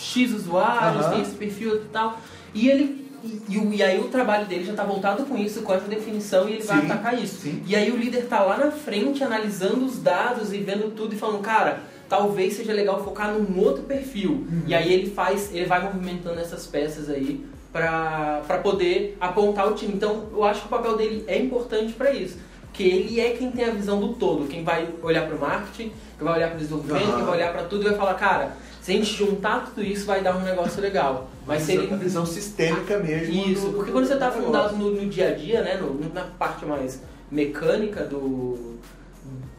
X 0.00 0.32
usuários, 0.32 1.04
Aham. 1.04 1.12
tem 1.12 1.22
esse 1.22 1.34
perfil 1.34 1.76
e 1.76 1.88
tal. 1.92 2.18
E 2.54 2.68
ele. 2.68 3.00
E, 3.22 3.76
e 3.76 3.82
aí 3.82 4.00
o 4.00 4.04
trabalho 4.04 4.46
dele 4.46 4.64
já 4.64 4.70
está 4.70 4.82
voltado 4.82 5.24
com 5.26 5.36
isso, 5.36 5.60
com 5.60 5.74
essa 5.74 5.86
definição, 5.86 6.48
e 6.48 6.54
ele 6.54 6.62
vai 6.62 6.80
Sim, 6.80 6.86
atacar 6.86 7.22
isso. 7.22 7.42
sim. 7.42 7.62
E 7.66 7.76
aí 7.76 7.90
o 7.92 7.96
líder 7.96 8.24
tá 8.26 8.42
lá 8.42 8.56
na 8.56 8.70
frente 8.70 9.22
analisando 9.22 9.84
os 9.84 9.98
dados 9.98 10.54
e 10.54 10.58
vendo 10.58 10.94
tudo 10.94 11.14
e 11.14 11.18
falando, 11.18 11.40
cara, 11.42 11.80
talvez 12.08 12.54
seja 12.54 12.72
legal 12.72 13.04
focar 13.04 13.30
num 13.34 13.60
outro 13.60 13.82
perfil. 13.82 14.30
Uhum. 14.50 14.62
E 14.66 14.74
aí 14.74 14.90
ele 14.90 15.10
faz, 15.10 15.54
ele 15.54 15.66
vai 15.66 15.82
movimentando 15.82 16.40
essas 16.40 16.66
peças 16.66 17.10
aí 17.10 17.44
pra 17.70 18.60
poder 18.62 19.16
apontar 19.20 19.68
o 19.68 19.74
time. 19.74 19.92
Então 19.92 20.24
eu 20.32 20.42
acho 20.44 20.62
que 20.62 20.66
o 20.66 20.70
papel 20.70 20.96
dele 20.96 21.22
é 21.26 21.38
importante 21.38 21.92
para 21.92 22.10
isso. 22.12 22.38
Porque 22.64 22.82
ele 22.84 23.20
é 23.20 23.30
quem 23.32 23.50
tem 23.50 23.64
a 23.64 23.70
visão 23.70 24.00
do 24.00 24.14
todo, 24.14 24.46
quem 24.48 24.62
vai 24.64 24.88
olhar 25.02 25.26
para 25.26 25.36
o 25.36 25.40
marketing, 25.40 25.92
quem 26.16 26.24
vai 26.24 26.34
olhar 26.36 26.48
para 26.48 26.56
o 26.56 26.58
desenvolvimento, 26.58 27.04
Aham. 27.04 27.16
quem 27.16 27.24
vai 27.24 27.34
olhar 27.34 27.52
para 27.52 27.62
tudo 27.64 27.82
e 27.82 27.88
vai 27.88 27.98
falar, 27.98 28.14
cara, 28.14 28.56
se 28.80 28.92
a 28.92 28.94
gente 28.94 29.12
juntar 29.14 29.66
tudo 29.66 29.82
isso 29.84 30.06
vai 30.06 30.22
dar 30.22 30.36
um 30.36 30.40
negócio 30.42 30.80
legal. 30.80 31.28
Mas 31.46 31.62
se 31.62 31.72
Visão- 31.72 31.84
ele 31.84 31.94
a 31.94 31.96
visão 31.96 32.26
sistêmica 32.26 32.98
mesmo. 32.98 33.34
isso, 33.50 33.66
do- 33.68 33.72
porque 33.74 33.90
quando 33.92 34.06
você 34.06 34.14
está 34.14 34.30
do 34.30 34.42
fundado 34.42 34.76
no, 34.76 34.90
no 34.90 35.08
dia 35.08 35.28
a 35.30 35.34
dia, 35.34 35.62
né, 35.62 35.76
no- 35.76 36.12
na 36.14 36.22
parte 36.22 36.64
mais 36.64 37.00
mecânica 37.30 38.04
do, 38.04 38.76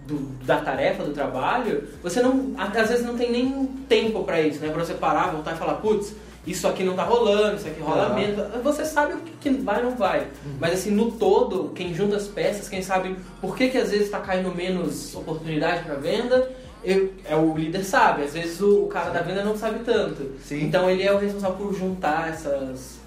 do, 0.08 0.18
da 0.46 0.58
tarefa, 0.60 1.04
do 1.04 1.12
trabalho, 1.14 1.84
você 2.02 2.22
não, 2.22 2.54
às 2.58 2.90
vezes 2.90 3.06
não 3.06 3.16
tem 3.18 3.32
nem 3.32 3.66
tempo 3.88 4.24
para 4.24 4.42
isso, 4.42 4.60
né? 4.60 4.70
Para 4.70 4.84
você 4.84 4.94
parar, 4.94 5.32
voltar 5.32 5.54
e 5.54 5.58
falar, 5.58 5.76
putz, 5.76 6.14
isso 6.46 6.68
aqui 6.68 6.84
não 6.84 6.96
tá 6.96 7.04
rolando, 7.04 7.58
isso 7.58 7.68
aqui 7.68 7.80
rola 7.80 8.10
menos. 8.16 8.48
Você 8.64 8.84
sabe 8.84 9.14
o 9.14 9.18
que 9.40 9.50
vai 9.52 9.84
ou 9.84 9.92
não 9.92 9.96
vai. 9.98 10.22
Uhum. 10.22 10.56
Mas 10.60 10.74
assim, 10.74 10.90
no 10.92 11.12
todo, 11.12 11.70
quem 11.76 11.94
junta 11.94 12.16
as 12.16 12.28
peças, 12.28 12.68
quem 12.68 12.82
sabe 12.82 13.16
por 13.40 13.56
que, 13.56 13.70
que 13.70 13.78
às 13.78 13.92
vezes 13.92 14.08
está 14.08 14.20
caindo 14.20 14.54
menos 14.54 15.14
oportunidade 15.16 15.84
para 15.84 15.96
venda, 15.96 16.50
eu, 16.84 17.14
é 17.26 17.36
o 17.36 17.56
líder 17.56 17.84
sabe. 17.84 18.24
Às 18.24 18.34
vezes 18.34 18.62
o, 18.62 18.86
o 18.86 18.88
cara 18.88 19.10
da 19.10 19.22
venda 19.22 19.44
não 19.44 19.58
sabe 19.58 19.84
tanto. 19.84 20.32
Sim. 20.44 20.64
Então 20.64 20.90
ele 20.90 21.04
é 21.04 21.14
o 21.14 21.18
responsável 21.18 21.58
por 21.58 21.74
juntar 21.74 22.30
essas, 22.30 23.01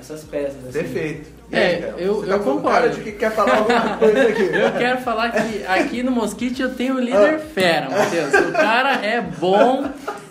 essas 0.00 0.24
peças. 0.24 0.56
Assim. 0.68 0.72
Perfeito. 0.72 1.30
É, 1.52 1.94
eu, 1.98 2.24
eu 2.24 2.38
tá 2.38 2.38
concordo. 2.38 2.90
de 2.90 3.02
que 3.02 3.12
quer 3.12 3.32
falar 3.32 3.58
alguma 3.58 3.96
coisa 3.96 4.22
aqui. 4.28 4.42
eu 4.54 4.72
quero 4.78 5.00
falar 5.00 5.30
que 5.30 5.66
aqui 5.66 6.02
no 6.02 6.10
Mosquite 6.10 6.62
eu 6.62 6.74
tenho 6.74 6.94
um 6.94 7.00
líder 7.00 7.34
ah. 7.34 7.38
fera, 7.38 7.90
Matheus. 7.90 8.34
O 8.48 8.52
cara 8.52 9.04
é 9.04 9.20
bom, 9.20 9.84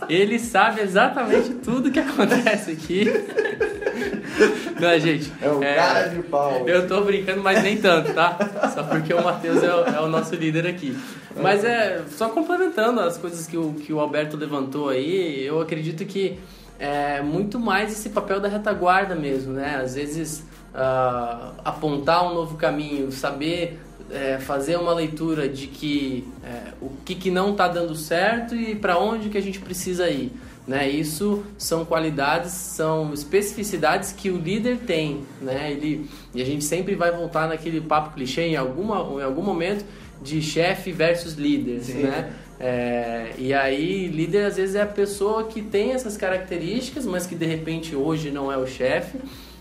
ele 0.07 0.39
sabe 0.39 0.81
exatamente 0.81 1.49
tudo 1.55 1.91
que 1.91 1.99
acontece 1.99 2.71
aqui. 2.71 3.05
Não, 4.79 4.97
gente. 4.97 5.31
É 5.41 5.49
o 5.49 5.61
é, 5.61 5.75
cara 5.75 6.07
de 6.07 6.23
pau. 6.23 6.67
Eu 6.67 6.87
tô 6.87 7.01
brincando, 7.01 7.41
mas 7.41 7.61
nem 7.61 7.77
tanto, 7.77 8.13
tá? 8.13 8.37
Só 8.73 8.83
porque 8.83 9.13
o 9.13 9.21
Matheus 9.21 9.61
é, 9.61 9.73
o, 9.73 9.85
é 9.85 9.99
o 9.99 10.07
nosso 10.07 10.33
líder 10.35 10.65
aqui. 10.65 10.97
Mas 11.35 11.65
é, 11.65 12.01
só 12.11 12.29
complementando 12.29 13.01
as 13.01 13.17
coisas 13.17 13.45
que 13.45 13.57
o, 13.57 13.73
que 13.73 13.91
o 13.91 13.99
Alberto 13.99 14.37
levantou 14.37 14.87
aí, 14.87 15.45
eu 15.45 15.59
acredito 15.59 16.05
que 16.05 16.39
é 16.79 17.21
muito 17.21 17.59
mais 17.59 17.91
esse 17.91 18.09
papel 18.09 18.39
da 18.39 18.47
retaguarda 18.47 19.13
mesmo, 19.13 19.53
né? 19.53 19.81
Às 19.83 19.95
vezes 19.95 20.39
uh, 20.73 21.53
apontar 21.63 22.31
um 22.31 22.33
novo 22.33 22.55
caminho, 22.55 23.11
saber 23.11 23.79
é, 24.11 24.39
fazer 24.39 24.77
uma 24.77 24.93
leitura 24.93 25.47
de 25.47 25.67
que 25.67 26.27
é, 26.43 26.73
o 26.81 26.89
que, 27.05 27.15
que 27.15 27.29
não 27.29 27.51
está 27.51 27.67
dando 27.67 27.95
certo 27.95 28.55
e 28.55 28.75
para 28.75 28.97
onde 28.97 29.29
que 29.29 29.37
a 29.37 29.41
gente 29.41 29.59
precisa 29.59 30.09
ir. 30.09 30.31
Né? 30.67 30.87
Isso 30.87 31.43
são 31.57 31.83
qualidades, 31.83 32.51
são 32.51 33.13
especificidades 33.13 34.11
que 34.11 34.29
o 34.29 34.37
líder 34.37 34.77
tem. 34.79 35.23
Né? 35.41 35.71
Ele, 35.71 36.09
e 36.33 36.41
a 36.41 36.45
gente 36.45 36.63
sempre 36.63 36.95
vai 36.95 37.11
voltar 37.11 37.47
naquele 37.47 37.81
papo 37.81 38.13
clichê 38.13 38.43
em, 38.43 38.55
alguma, 38.55 38.97
em 39.19 39.23
algum 39.23 39.41
momento 39.41 39.83
de 40.21 40.41
chefe 40.41 40.91
versus 40.91 41.33
líder. 41.33 41.81
Né? 41.95 42.33
É, 42.59 43.33
e 43.37 43.53
aí, 43.53 44.07
líder 44.07 44.45
às 44.45 44.57
vezes 44.57 44.75
é 44.75 44.81
a 44.81 44.85
pessoa 44.85 45.45
que 45.45 45.61
tem 45.61 45.93
essas 45.93 46.17
características, 46.17 47.05
mas 47.05 47.25
que 47.25 47.35
de 47.35 47.45
repente 47.45 47.95
hoje 47.95 48.31
não 48.31 48.51
é 48.51 48.57
o 48.57 48.67
chefe 48.67 49.17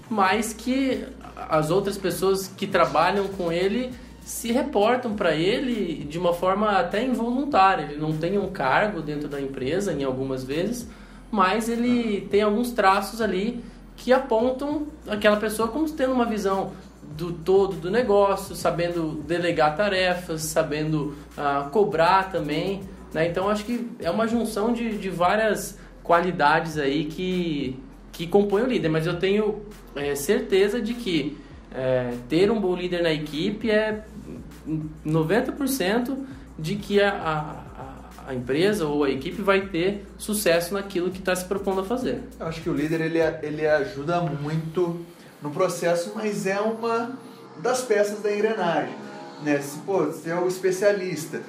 mas 0.08 0.52
que 0.52 1.04
as 1.48 1.70
outras 1.70 1.98
pessoas 1.98 2.48
que 2.48 2.66
trabalham 2.66 3.28
com 3.28 3.52
ele 3.52 3.92
se 4.20 4.52
reportam 4.52 5.14
para 5.14 5.34
ele 5.34 6.04
de 6.04 6.18
uma 6.18 6.32
forma 6.32 6.70
até 6.72 7.04
involuntária. 7.04 7.84
Ele 7.84 8.00
não 8.00 8.12
tem 8.12 8.38
um 8.38 8.50
cargo 8.50 9.00
dentro 9.00 9.28
da 9.28 9.40
empresa, 9.40 9.92
em 9.92 10.04
algumas 10.04 10.44
vezes, 10.44 10.86
mas 11.30 11.68
ele 11.68 12.26
tem 12.30 12.42
alguns 12.42 12.70
traços 12.70 13.20
ali 13.20 13.62
que 13.96 14.12
apontam 14.12 14.86
aquela 15.06 15.36
pessoa 15.36 15.68
como 15.68 15.88
tendo 15.90 16.12
uma 16.12 16.26
visão 16.26 16.72
do 17.18 17.32
todo 17.32 17.74
do 17.74 17.90
negócio, 17.90 18.54
sabendo 18.54 19.22
delegar 19.26 19.76
tarefas, 19.76 20.42
sabendo 20.42 21.16
uh, 21.36 21.68
cobrar 21.70 22.30
também. 22.30 22.80
Né? 23.12 23.26
Então 23.26 23.48
acho 23.48 23.64
que 23.64 23.90
é 23.98 24.08
uma 24.08 24.28
junção 24.28 24.72
de, 24.72 24.96
de 24.96 25.10
várias 25.10 25.76
qualidades 26.04 26.78
aí 26.78 27.06
que, 27.06 27.76
que 28.12 28.26
compõem 28.26 28.62
o 28.62 28.66
líder, 28.66 28.88
mas 28.88 29.04
eu 29.04 29.18
tenho 29.18 29.62
é, 29.96 30.14
certeza 30.14 30.80
de 30.80 30.94
que 30.94 31.36
é, 31.74 32.14
ter 32.28 32.50
um 32.52 32.60
bom 32.60 32.76
líder 32.76 33.02
na 33.02 33.12
equipe 33.12 33.68
é 33.68 34.04
90% 35.04 36.16
de 36.56 36.76
que 36.76 37.00
a, 37.00 37.10
a, 37.10 38.30
a, 38.30 38.34
empresa 38.34 38.86
ou 38.86 39.04
a 39.04 39.10
equipe 39.10 39.42
vai 39.42 39.62
ter 39.62 40.06
sucesso 40.16 40.72
naquilo 40.74 41.10
que 41.10 41.18
está 41.18 41.34
se 41.34 41.44
propondo 41.44 41.80
a 41.80 41.84
fazer. 41.84 42.22
Eu 42.38 42.46
acho 42.46 42.62
que 42.62 42.70
o 42.70 42.74
líder 42.74 43.00
ele, 43.00 43.18
ele 43.42 43.66
ajuda 43.66 44.20
muito 44.20 45.04
no 45.42 45.50
processo, 45.50 46.12
mas 46.14 46.46
é 46.46 46.60
uma 46.60 47.12
das 47.58 47.82
peças 47.82 48.20
da 48.20 48.32
engrenagem. 48.32 48.94
Né? 49.42 49.60
Se 49.60 49.78
pô, 49.78 50.04
você 50.04 50.30
é 50.30 50.34
o 50.34 50.48
especialista, 50.48 51.40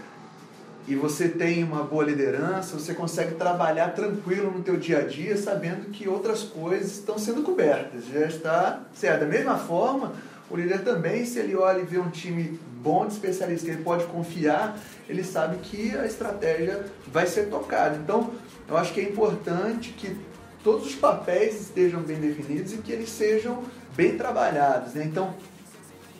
e 0.89 0.95
você 0.95 1.30
tem 1.30 1.63
uma 1.63 1.84
boa 1.84 2.04
liderança, 2.04 2.78
você 2.78 2.95
consegue 2.95 3.36
trabalhar 3.36 3.89
tranquilo 3.89 4.49
no 4.49 4.63
teu 4.63 4.75
dia 4.75 4.99
a 4.99 5.02
dia, 5.02 5.38
sabendo 5.38 5.91
que 5.91 6.10
outras 6.10 6.41
coisas 6.41 6.93
estão 6.93 7.19
sendo 7.19 7.43
cobertas, 7.43 8.06
já 8.12 8.25
está 8.25 8.82
certo. 8.95 9.19
Da 9.19 9.28
mesma 9.28 9.56
forma, 9.56 10.13
o 10.49 10.58
líder 10.58 10.84
também, 10.84 11.25
se 11.25 11.38
ele 11.38 11.56
olha 11.56 11.82
e 11.82 11.86
vê 11.86 11.99
um 11.99 12.10
time 12.10 12.60
bom 12.82 13.06
de 13.06 13.13
especialistas 13.13 13.69
que 13.69 13.75
ele 13.75 13.84
pode 13.84 14.06
confiar, 14.06 14.80
ele 15.08 15.23
sabe 15.23 15.58
que 15.58 15.95
a 15.95 16.08
estratégia 16.08 16.84
vai 17.06 17.28
ser 17.28 17.49
tocada. 17.49 17.95
Então, 17.95 18.32
eu 18.67 18.75
acho 18.75 18.91
que 18.91 18.99
é 18.99 19.04
importante 19.04 19.91
que 19.91 20.17
todos 20.63 20.88
os 20.88 20.95
papéis 20.95 21.62
estejam 21.62 22.02
bem 22.02 22.17
definidos 22.17 22.73
e 22.73 22.78
que 22.78 22.91
eles 22.91 23.10
sejam 23.10 23.63
bem 23.99 24.15
trabalhados. 24.15 24.93
Né? 24.93 25.03
Então, 25.03 25.33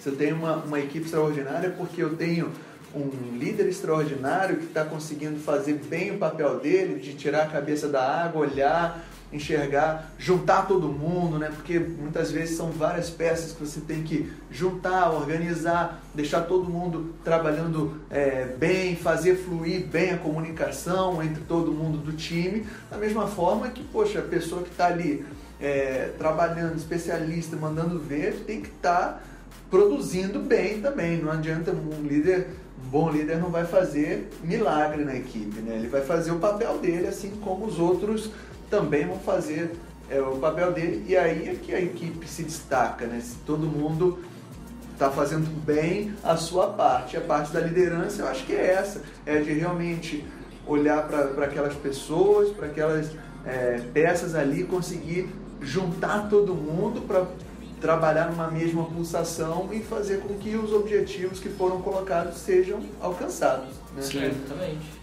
se 0.01 0.09
eu 0.09 0.15
tenho 0.17 0.35
uma, 0.35 0.57
uma 0.57 0.79
equipe 0.81 1.05
extraordinária, 1.05 1.67
é 1.67 1.69
porque 1.69 2.03
eu 2.03 2.13
tenho 2.17 2.51
um 2.93 3.37
líder 3.37 3.69
extraordinário 3.69 4.57
que 4.57 4.65
está 4.65 4.83
conseguindo 4.83 5.39
fazer 5.39 5.75
bem 5.75 6.11
o 6.11 6.17
papel 6.17 6.59
dele, 6.59 6.99
de 6.99 7.13
tirar 7.13 7.43
a 7.43 7.47
cabeça 7.47 7.87
da 7.87 8.03
água, 8.03 8.41
olhar, 8.41 9.05
enxergar, 9.31 10.11
juntar 10.17 10.67
todo 10.67 10.89
mundo, 10.89 11.37
né? 11.37 11.51
Porque 11.55 11.79
muitas 11.79 12.31
vezes 12.31 12.57
são 12.57 12.69
várias 12.71 13.09
peças 13.09 13.53
que 13.53 13.63
você 13.63 13.79
tem 13.79 14.03
que 14.03 14.29
juntar, 14.51 15.11
organizar, 15.11 16.01
deixar 16.13 16.41
todo 16.41 16.69
mundo 16.69 17.15
trabalhando 17.23 18.01
é, 18.09 18.45
bem, 18.57 18.97
fazer 18.97 19.35
fluir 19.35 19.85
bem 19.85 20.11
a 20.11 20.17
comunicação 20.17 21.23
entre 21.23 21.43
todo 21.43 21.71
mundo 21.71 21.99
do 21.99 22.11
time. 22.11 22.65
Da 22.89 22.97
mesma 22.97 23.27
forma 23.27 23.69
que, 23.69 23.83
poxa, 23.83 24.19
a 24.19 24.23
pessoa 24.23 24.63
que 24.63 24.69
está 24.69 24.87
ali 24.87 25.23
é, 25.59 26.11
trabalhando, 26.17 26.77
especialista, 26.77 27.55
mandando 27.55 27.99
ver, 27.99 28.43
tem 28.45 28.61
que 28.61 28.69
estar 28.69 28.99
tá 28.99 29.21
produzindo 29.69 30.39
bem 30.39 30.81
também. 30.81 31.17
Não 31.17 31.31
adianta 31.31 31.71
um 31.71 32.05
líder 32.05 32.47
um 32.85 32.89
bom 32.89 33.09
líder 33.09 33.37
não 33.37 33.49
vai 33.49 33.65
fazer 33.65 34.29
milagre 34.41 35.03
na 35.03 35.15
equipe, 35.15 35.59
né? 35.59 35.75
Ele 35.75 35.87
vai 35.87 36.01
fazer 36.01 36.31
o 36.31 36.39
papel 36.39 36.79
dele, 36.79 37.07
assim 37.07 37.31
como 37.43 37.65
os 37.65 37.77
outros 37.77 38.31
também 38.69 39.05
vão 39.05 39.19
fazer 39.19 39.75
é, 40.09 40.21
o 40.21 40.37
papel 40.37 40.71
dele. 40.71 41.05
E 41.07 41.17
aí 41.17 41.49
é 41.49 41.55
que 41.55 41.75
a 41.75 41.81
equipe 41.81 42.27
se 42.27 42.43
destaca, 42.43 43.05
né? 43.05 43.19
Se 43.19 43.35
todo 43.45 43.67
mundo 43.67 44.19
está 44.93 45.11
fazendo 45.11 45.47
bem 45.63 46.13
a 46.23 46.35
sua 46.35 46.67
parte. 46.67 47.17
A 47.17 47.21
parte 47.21 47.51
da 47.51 47.59
liderança, 47.59 48.21
eu 48.21 48.27
acho 48.27 48.45
que 48.45 48.53
é 48.53 48.73
essa, 48.73 49.01
é 49.25 49.39
de 49.39 49.53
realmente 49.53 50.25
olhar 50.65 51.07
para 51.07 51.45
aquelas 51.45 51.75
pessoas, 51.75 52.49
para 52.49 52.67
aquelas 52.67 53.11
é, 53.45 53.81
peças 53.93 54.35
ali, 54.35 54.63
conseguir 54.63 55.29
juntar 55.61 56.29
todo 56.29 56.53
mundo 56.53 57.01
para 57.01 57.25
trabalhar 57.79 58.29
numa 58.29 58.49
mesma 58.49 58.83
pulsação 58.83 59.69
e 59.71 59.79
fazer 59.79 60.19
com 60.21 60.35
que 60.35 60.55
os 60.55 60.73
objetivos 60.73 61.39
que 61.39 61.49
foram 61.49 61.81
colocados 61.81 62.37
sejam 62.37 62.81
alcançados. 62.99 63.69
Né? 63.95 64.01
Sim, 64.01 64.25
exatamente. 64.25 64.99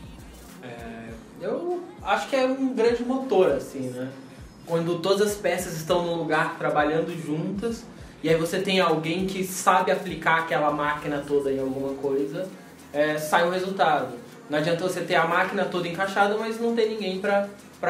É, 0.62 1.08
eu 1.40 1.82
acho 2.02 2.28
que 2.28 2.36
é 2.36 2.44
um 2.44 2.74
grande 2.74 3.04
motor, 3.04 3.52
assim, 3.52 3.90
né? 3.90 4.10
Quando 4.66 4.98
todas 4.98 5.28
as 5.28 5.34
peças 5.36 5.74
estão 5.76 6.04
no 6.04 6.14
lugar 6.16 6.58
trabalhando 6.58 7.16
juntas 7.24 7.84
e 8.22 8.28
aí 8.28 8.36
você 8.36 8.60
tem 8.60 8.80
alguém 8.80 9.26
que 9.26 9.44
sabe 9.44 9.92
aplicar 9.92 10.40
aquela 10.40 10.70
máquina 10.70 11.22
toda 11.26 11.52
em 11.52 11.60
alguma 11.60 11.94
coisa, 11.94 12.48
é, 12.92 13.16
sai 13.18 13.46
um 13.46 13.50
resultado. 13.50 14.14
Não 14.50 14.58
adianta 14.58 14.82
você 14.82 15.00
ter 15.00 15.14
a 15.14 15.26
máquina 15.26 15.64
toda 15.64 15.86
encaixada, 15.88 16.36
mas 16.36 16.60
não 16.60 16.74
ter 16.74 16.88
ninguém 16.88 17.20
para 17.20 17.48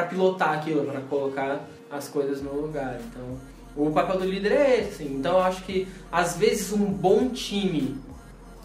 pilotar 0.09 0.53
aquilo, 0.53 0.85
para 0.85 1.01
colocar 1.01 1.61
as 1.91 2.07
coisas 2.07 2.41
no 2.41 2.53
lugar. 2.53 2.99
Então, 3.09 3.37
o 3.75 3.91
papel 3.91 4.19
do 4.19 4.25
líder 4.25 4.51
é 4.51 4.79
esse. 4.81 5.03
Então 5.03 5.33
eu 5.33 5.43
acho 5.43 5.63
que 5.63 5.87
às 6.11 6.35
vezes 6.35 6.71
um 6.73 6.85
bom 6.85 7.29
time, 7.29 7.95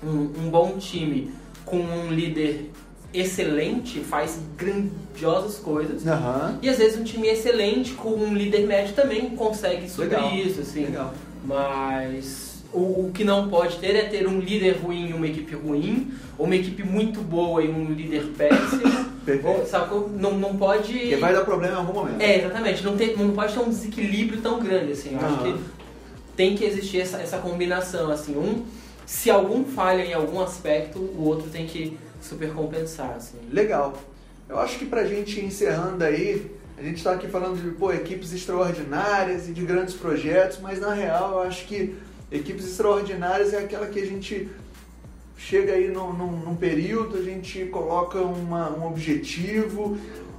um, 0.03 0.47
um 0.47 0.51
bom 0.51 0.79
time 0.79 1.31
com 1.65 1.77
um 1.79 2.11
líder 2.11 2.71
excelente 3.13 4.01
faz 4.01 4.41
grandiosas 4.57 5.59
coisas. 5.59 6.05
Uhum. 6.05 6.59
E 6.63 6.69
às 6.69 6.79
vezes 6.79 6.99
um 6.99 7.05
time 7.05 7.29
excelente 7.29 7.93
com 7.93 8.11
um 8.11 8.35
líder 8.35 8.67
médio 8.67 8.95
também 8.95 9.31
consegue 9.37 9.89
subir 9.89 10.11
Legal. 10.11 10.35
isso, 10.35 10.61
assim. 10.61 10.85
Legal. 10.87 11.13
Mas 11.45 12.52
o, 12.73 13.11
que 13.13 13.25
não 13.25 13.49
pode 13.49 13.77
ter 13.77 13.95
é 13.95 14.05
ter 14.05 14.27
um 14.27 14.41
líder 14.41 14.79
ruim 14.79 15.11
e 15.11 15.13
uma 15.13 15.27
equipe 15.27 15.55
ruim, 15.55 16.13
ou 16.39 16.47
uma 16.47 16.57
equipe 16.57 16.83
muito 16.83 17.21
boa 17.21 17.63
e 17.63 17.69
um 17.69 17.93
líder 17.93 18.33
péssimo. 18.37 19.13
Perfeito. 19.25 19.69
Sacou? 19.69 20.09
Não, 20.09 20.37
não 20.37 20.57
pode. 20.57 20.93
Porque 20.93 21.17
vai 21.17 21.33
dar 21.33 21.45
problema 21.45 21.75
em 21.75 21.79
algum 21.79 21.93
momento. 21.93 22.21
É, 22.21 22.39
exatamente. 22.39 22.83
Não, 22.83 22.97
tem, 22.97 23.17
não 23.17 23.31
pode 23.33 23.55
ter 23.55 23.61
um 23.61 23.69
desequilíbrio 23.69 24.41
tão 24.41 24.59
grande, 24.59 24.93
assim. 24.93 25.13
Eu 25.13 25.21
uhum. 25.21 25.27
acho 25.27 25.43
que 25.45 25.65
tem 26.37 26.57
que 26.57 26.65
existir 26.65 27.01
essa, 27.01 27.19
essa 27.19 27.39
combinação, 27.39 28.11
assim. 28.11 28.37
Um, 28.37 28.65
se 29.07 29.31
algum 29.31 29.65
falha 29.65 30.05
em 30.05 30.13
algum 30.13 30.41
aspecto, 30.41 30.99
o 30.99 31.25
outro 31.25 31.49
tem 31.51 31.67
que 31.67 31.97
supercompensar, 32.21 33.15
assim. 33.17 33.39
Legal. 33.51 33.95
Eu 34.49 34.59
acho 34.59 34.79
que 34.79 34.87
pra 34.87 35.05
gente 35.05 35.39
ir 35.39 35.45
encerrando 35.45 36.03
aí, 36.03 36.51
a 36.77 36.83
gente 36.83 36.97
está 36.97 37.13
aqui 37.13 37.29
falando 37.29 37.63
de 37.63 37.71
pô, 37.77 37.93
equipes 37.93 38.33
extraordinárias 38.33 39.49
e 39.49 39.53
de 39.53 39.65
grandes 39.65 39.95
projetos, 39.95 40.59
mas 40.61 40.81
na 40.81 40.93
real 40.93 41.33
eu 41.33 41.43
acho 41.43 41.67
que 41.67 41.95
equipes 42.33 42.65
extraordinárias 42.67 43.53
é 43.53 43.59
aquela 43.59 43.87
que 43.87 44.01
a 44.01 44.07
gente 44.07 44.49
chega 45.37 45.73
aí 45.73 45.89
num, 45.89 46.13
num, 46.13 46.31
num 46.39 46.55
período, 46.57 47.19
a 47.19 47.23
gente 47.23 47.65
coloca 47.67 48.19
uma, 48.21 48.71
um 48.71 48.87
objetivo, 48.87 49.97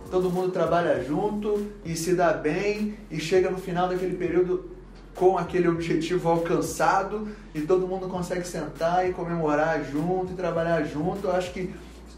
todo 0.10 0.30
mundo 0.30 0.52
trabalha 0.52 1.04
junto 1.04 1.68
e 1.86 1.96
se 1.96 2.16
dá 2.16 2.32
bem 2.34 2.96
e 3.12 3.20
chega 3.20 3.50
no 3.50 3.58
final 3.58 3.88
daquele 3.90 4.16
período 4.16 4.72
com 5.16 5.38
aquele 5.38 5.68
objetivo 5.68 6.28
alcançado 6.30 7.28
e 7.54 7.62
todo 7.62 7.88
mundo 7.88 8.08
consegue 8.08 8.48
sentar 8.48 9.08
e 9.08 9.14
comemorar 9.14 9.84
junto 9.84 10.34
e 10.34 10.36
trabalhar 10.36 10.84
junto. 10.86 11.28
Eu 11.28 11.36
acho 11.36 11.52
que 11.54 11.70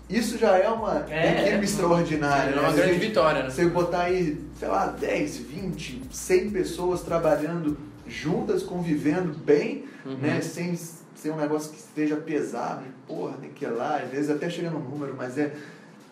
isso 0.10 0.38
já 0.38 0.56
é 0.58 0.70
uma 0.70 1.06
É, 1.10 1.40
equipe 1.42 1.56
é. 1.56 1.64
extraordinária. 1.64 2.52
É 2.56 2.60
uma 2.60 2.70
né? 2.70 2.76
grande 2.76 2.94
Você- 2.94 3.00
vitória, 3.08 3.44
né? 3.44 3.50
Você 3.50 3.66
botar 3.66 4.04
aí, 4.04 4.38
sei 4.60 4.68
lá, 4.68 4.86
10, 4.88 5.38
20, 5.38 6.04
100 6.12 6.50
pessoas 6.52 7.02
trabalhando 7.02 7.76
juntas, 8.08 8.64
convivendo 8.64 9.34
bem, 9.34 9.86
Uhum. 10.06 10.18
né? 10.18 10.40
Sem 10.42 10.76
ser 10.76 11.32
um 11.32 11.38
negócio 11.38 11.72
que 11.72 11.78
esteja 11.78 12.16
pesado, 12.16 12.84
porra, 13.08 13.38
tem 13.42 13.50
que 13.50 13.66
ir 13.66 13.70
lá, 13.70 13.98
às 13.98 14.10
vezes 14.12 14.30
até 14.30 14.50
chega 14.50 14.70
no 14.70 14.80
número, 14.80 15.16
mas 15.18 15.38
é 15.38 15.52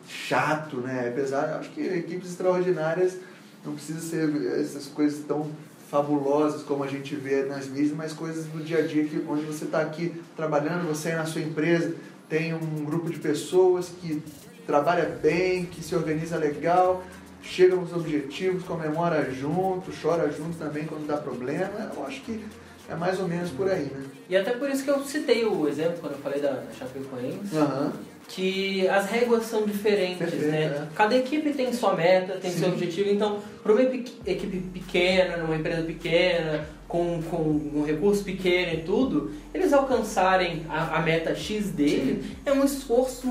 chato, 0.08 0.78
né? 0.78 1.08
É 1.08 1.12
pesado. 1.12 1.60
Acho 1.60 1.70
que 1.72 1.82
equipes 1.82 2.30
extraordinárias 2.32 3.18
não 3.66 3.74
precisa 3.74 4.00
ser 4.00 4.60
essas 4.60 4.88
coisas 4.88 5.24
tão 5.26 5.50
fabulosas 5.90 6.64
como 6.64 6.84
a 6.84 6.88
gente 6.88 7.16
vê 7.16 7.44
nas 7.44 7.68
mídias, 7.68 7.92
mas 7.96 8.14
coisas 8.14 8.46
do 8.46 8.64
dia 8.64 8.80
a 8.80 8.82
dia 8.88 9.06
que 9.06 9.24
onde 9.30 9.44
você 9.46 9.66
está 9.66 9.82
aqui 9.82 10.22
trabalhando, 10.36 10.88
você 10.88 11.10
aí 11.10 11.16
na 11.16 11.26
sua 11.26 11.42
empresa 11.42 11.94
tem 12.28 12.54
um 12.54 12.84
grupo 12.84 13.12
de 13.12 13.20
pessoas 13.20 13.90
que 14.02 14.24
trabalha 14.66 15.06
bem, 15.22 15.66
que 15.66 15.84
se 15.84 15.94
organiza 15.94 16.36
legal, 16.38 17.04
chega 17.44 17.76
nos 17.76 17.94
objetivos, 17.94 18.64
comemora 18.64 19.30
junto, 19.32 19.92
chora 20.02 20.32
junto 20.32 20.58
também 20.58 20.86
quando 20.86 21.06
dá 21.06 21.18
problema. 21.18 21.92
Eu 21.96 22.06
acho 22.06 22.22
que 22.22 22.44
é 22.90 22.96
mais 22.96 23.20
ou 23.20 23.28
menos 23.28 23.50
por 23.52 23.70
aí, 23.70 23.84
né? 23.84 24.04
E 24.30 24.36
até 24.36 24.52
por 24.52 24.70
isso 24.70 24.84
que 24.84 24.90
eu 24.90 25.04
citei 25.04 25.46
o 25.46 25.68
exemplo 25.68 25.98
quando 26.00 26.14
eu 26.14 26.20
falei 26.20 26.42
da, 26.42 26.52
da 26.52 26.72
Chapecoense, 26.78 27.56
Aham. 27.56 27.94
que 28.28 28.88
as 28.88 29.06
réguas 29.10 29.46
são 29.46 29.66
diferentes, 29.66 30.18
Perfeito, 30.18 30.48
né? 30.48 30.64
é. 30.64 30.88
Cada 30.96 31.16
equipe 31.16 31.54
tem 31.54 31.72
sua 31.74 31.94
meta, 31.96 32.34
tem 32.42 32.52
Sim. 32.52 32.60
seu 32.60 32.70
objetivo, 32.70 33.10
então 33.10 33.40
para 33.62 33.72
uma 33.74 33.82
equipe 33.84 34.60
pequena, 34.74 35.38
numa 35.38 35.56
empresa 35.56 35.84
pequena, 35.84 36.66
com, 36.88 37.22
com 37.24 37.38
um 37.38 37.84
recurso 37.86 38.24
pequeno 38.24 38.74
e 38.74 38.84
tudo, 38.84 39.32
eles 39.54 39.74
alcançarem 39.74 40.66
a, 40.70 40.98
a 40.98 41.02
meta 41.02 41.34
X 41.36 41.72
dele 41.72 42.24
é 42.46 42.52
um 42.52 42.64
esforço 42.64 43.28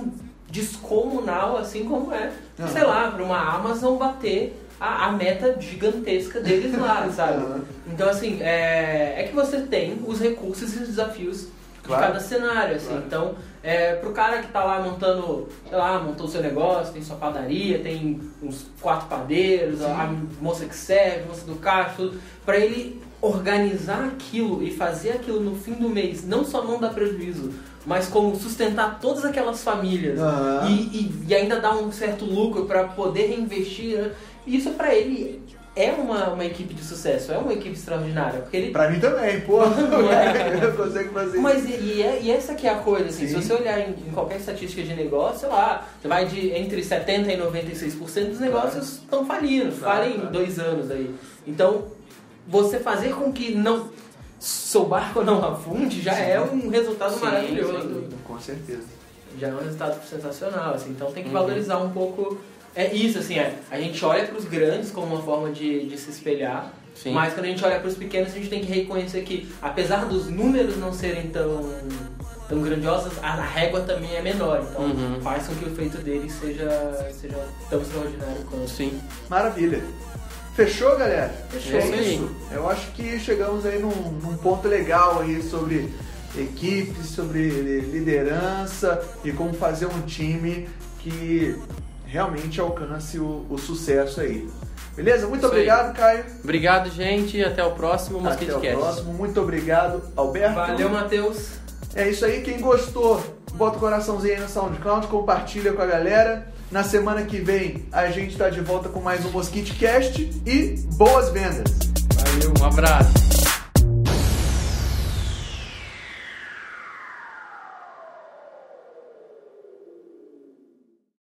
descomunal, 0.53 1.57
assim 1.57 1.85
como 1.85 2.13
é, 2.13 2.31
Aham. 2.61 2.69
sei 2.69 2.85
lá, 2.85 3.11
para 3.11 3.25
uma 3.25 3.39
Amazon 3.57 3.97
bater 3.97 4.55
a, 4.79 5.07
a 5.07 5.13
meta 5.13 5.57
gigantesca 5.59 6.41
deles 6.41 6.79
lá, 6.79 7.09
sabe? 7.11 7.43
Aham. 7.43 7.61
Então, 7.89 8.09
assim, 8.09 8.39
é, 8.43 9.15
é 9.17 9.27
que 9.29 9.35
você 9.35 9.61
tem 9.63 9.99
os 10.07 10.21
recursos 10.21 10.75
e 10.75 10.83
os 10.83 10.89
desafios 10.89 11.47
Claro. 11.85 12.01
de 12.01 12.09
cada 12.13 12.21
cenário, 12.21 12.77
assim. 12.77 12.87
Claro. 12.87 13.03
Então, 13.07 13.35
é, 13.61 13.95
pro 13.97 14.13
cara 14.13 14.41
que 14.41 14.53
tá 14.53 14.63
lá 14.63 14.81
montando, 14.81 15.49
sei 15.69 15.77
lá, 15.77 15.99
montou 15.99 16.27
o 16.27 16.29
seu 16.29 16.41
negócio, 16.41 16.93
tem 16.93 17.03
sua 17.03 17.17
padaria, 17.17 17.81
tem 17.81 18.21
uns 18.41 18.67
quatro 18.81 19.09
padeiros, 19.09 19.81
Sim. 19.81 19.87
a, 19.87 20.15
moça 20.41 20.65
que 20.65 20.77
serve, 20.77 21.25
a 21.25 21.27
moça 21.27 21.45
do 21.45 21.57
caixa, 21.57 21.95
tudo, 21.97 22.21
pra 22.47 22.57
ele 22.57 23.03
organizar 23.21 24.05
aquilo 24.05 24.63
e 24.63 24.71
fazer 24.71 25.11
aquilo 25.11 25.41
no 25.41 25.57
fim 25.57 25.73
do 25.75 25.89
mês, 25.89 26.25
não 26.25 26.45
só 26.45 26.63
não 26.63 26.79
dar 26.79 26.91
prejuízo, 26.91 27.53
mas 27.87 28.07
como 28.09 28.35
sustentar 28.37 28.99
todas 29.01 29.25
aquelas 29.25 29.63
famílias 29.63 30.19
Aham. 30.21 30.67
e, 30.69 30.73
e, 30.73 31.13
e 31.29 31.35
ainda 31.35 31.61
dar 31.61 31.75
um 31.77 31.91
certo 31.91 32.25
lucro 32.25 32.65
para 32.67 32.85
poder 32.85 33.27
reinvestir, 33.29 33.99
né? 33.99 34.11
isso 34.47 34.71
pra 34.71 34.95
ele 34.95 35.43
é 35.75 35.91
uma, 35.93 36.29
uma 36.35 36.45
equipe 36.45 36.75
de 36.75 36.85
sucesso, 36.85 37.33
é 37.33 37.39
uma 37.39 37.53
equipe 37.55 37.71
extraordinária, 37.75 38.41
porque 38.41 38.57
ele 38.59 38.71
Pra 38.73 38.91
mim 38.91 39.01
também. 39.01 39.41
Não 39.49 40.13
é? 40.13 40.63
Eu 40.63 40.73
consigo 40.77 41.13
fazer 41.15 41.39
mas 41.39 41.65
e, 41.65 41.73
e 41.73 42.03
é- 42.03 42.21
e 42.23 42.31
essa 42.31 42.55
que 42.55 42.67
é 42.67 42.71
a 42.71 42.77
coisa, 42.77 43.09
assim, 43.09 43.27
se 43.27 43.33
Sim. 43.35 43.41
você 43.41 43.55
olhar 43.55 43.81
em, 43.81 43.93
em 43.93 44.13
qualquer 44.13 44.37
estatística 44.39 44.83
de 44.83 44.95
negócio, 44.95 45.41
sei 45.41 45.49
lá, 45.49 45.87
você 46.01 46.09
vai 46.09 46.27
de 46.27 46.51
entre 46.51 46.83
70% 46.83 47.27
e 47.27 47.37
96% 47.39 48.29
dos 48.29 48.39
negócios 48.41 48.93
estão 48.99 49.25
falindo, 49.25 49.75
Claro, 49.79 49.97
falem 50.03 50.13
claro. 50.13 50.29
em 50.29 50.33
dois 50.33 50.59
anos 50.59 50.91
aí. 50.91 51.15
Então, 51.47 51.85
você 52.47 52.79
fazer 52.79 53.15
com 53.15 53.33
que 53.33 53.55
não 53.55 53.89
seu 54.45 54.85
barco 54.87 55.23
não 55.23 55.45
afunde 55.45 56.03
já 56.03 56.15
Sim. 56.15 56.23
é 56.23 56.41
um 56.41 56.69
resultado 56.69 57.15
Sim, 57.15 57.21
maravilhoso. 57.25 58.05
Com 58.27 58.41
certeza. 58.41 58.83
Já 59.39 59.49
é 59.49 59.53
um 59.55 59.59
resultado 59.63 60.05
sensacional, 60.05 60.75
assim, 60.75 60.91
então 60.91 61.11
tem 61.13 61.23
que 61.23 61.29
Uhum. 61.29 61.35
valorizar 61.35 61.79
um 61.79 61.91
pouco. 61.91 62.39
É 62.75 62.93
isso, 62.93 63.19
assim, 63.19 63.39
é, 63.39 63.55
a 63.71 63.79
gente 63.79 64.05
olha 64.05 64.27
para 64.27 64.37
os 64.37 64.45
grandes 64.47 64.91
como 64.91 65.15
uma 65.15 65.23
forma 65.23 65.51
de, 65.51 65.87
de 65.87 65.97
se 65.97 66.11
espelhar, 66.11 66.73
Sim. 66.95 67.13
mas 67.13 67.33
quando 67.35 67.45
a 67.47 67.49
gente 67.49 67.65
olha 67.65 67.79
para 67.79 67.89
os 67.89 67.95
pequenos, 67.97 68.31
a 68.33 68.35
gente 68.35 68.49
tem 68.49 68.61
que 68.65 68.73
reconhecer 68.73 69.23
que, 69.23 69.49
apesar 69.63 70.07
dos 70.07 70.27
números 70.29 70.77
não 70.77 70.93
serem 70.93 71.29
tão, 71.29 71.63
tão 72.49 72.61
grandiosos, 72.63 73.13
a 73.23 73.35
régua 73.37 73.81
também 73.83 74.15
é 74.17 74.23
menor. 74.23 74.67
Então, 74.71 74.85
Uhum. 74.87 75.21
faz 75.23 75.47
com 75.47 75.55
que 75.55 75.67
o 75.67 75.75
feito 75.75 75.99
deles 75.99 76.33
seja, 76.33 76.69
seja 77.13 77.47
tão 77.71 77.81
extraordinário 77.81 78.43
quanto. 78.51 78.69
Sim. 78.69 79.01
Maravilha. 79.31 79.83
Fechou, 80.55 80.97
galera? 80.99 81.33
Fechou. 81.51 81.79
É 81.79 81.85
isso 81.85 81.93
aí. 81.95 82.15
isso. 82.15 82.31
Eu 82.51 82.69
acho 82.69 82.91
que 82.93 83.19
chegamos 83.19 83.65
aí 83.65 83.79
num, 83.79 83.91
num 83.91 84.37
ponto 84.37 84.69
legal 84.69 85.21
aí 85.21 85.43
sobre 85.43 85.93
equipes, 86.37 87.07
sobre 87.07 87.49
liderança 87.81 89.03
e 89.25 89.33
como 89.33 89.53
fazer 89.55 89.87
um 89.87 90.03
time 90.03 90.69
que 90.99 91.57
realmente 92.07 92.61
alcance 92.61 93.19
o, 93.19 93.47
o 93.49 93.59
sucesso 93.59 94.21
aí. 94.21 94.49
Beleza? 94.95 95.27
Muito 95.27 95.47
Isso 95.47 95.55
aí. 95.55 95.61
obrigado, 95.61 95.97
Caio. 95.97 96.25
Obrigado, 96.45 96.91
gente. 96.91 97.43
Até 97.43 97.65
o 97.65 97.73
próximo 97.73 98.27
Até 98.29 98.55
o 98.55 98.61
próximo. 98.61 99.15
Muito 99.15 99.41
obrigado, 99.41 100.03
Alberto. 100.15 100.55
Valeu, 100.55 100.91
Matheus! 100.91 101.63
É 101.95 102.09
isso 102.09 102.25
aí, 102.25 102.43
quem 102.43 102.59
gostou, 102.59 103.23
bota 103.55 103.77
o 103.77 103.81
coraçãozinho 103.81 104.35
aí 104.35 104.41
no 104.41 104.49
SoundCloud, 104.49 105.07
compartilha 105.09 105.73
com 105.73 105.83
a 105.83 105.87
galera. 105.87 106.52
Na 106.73 106.83
semana 106.83 107.23
que 107.25 107.37
vem 107.37 107.85
a 107.93 108.07
gente 108.07 108.35
tá 108.35 108.49
de 108.49 108.63
volta 108.63 108.89
com 108.89 108.99
mais 108.99 109.27
um 109.27 109.31
Mosquite 109.31 109.75
Cast 109.75 110.23
e 110.47 110.75
boas 110.97 111.31
vendas! 111.31 111.71
Valeu, 112.17 112.55
um 112.59 112.65
abraço. 112.65 113.32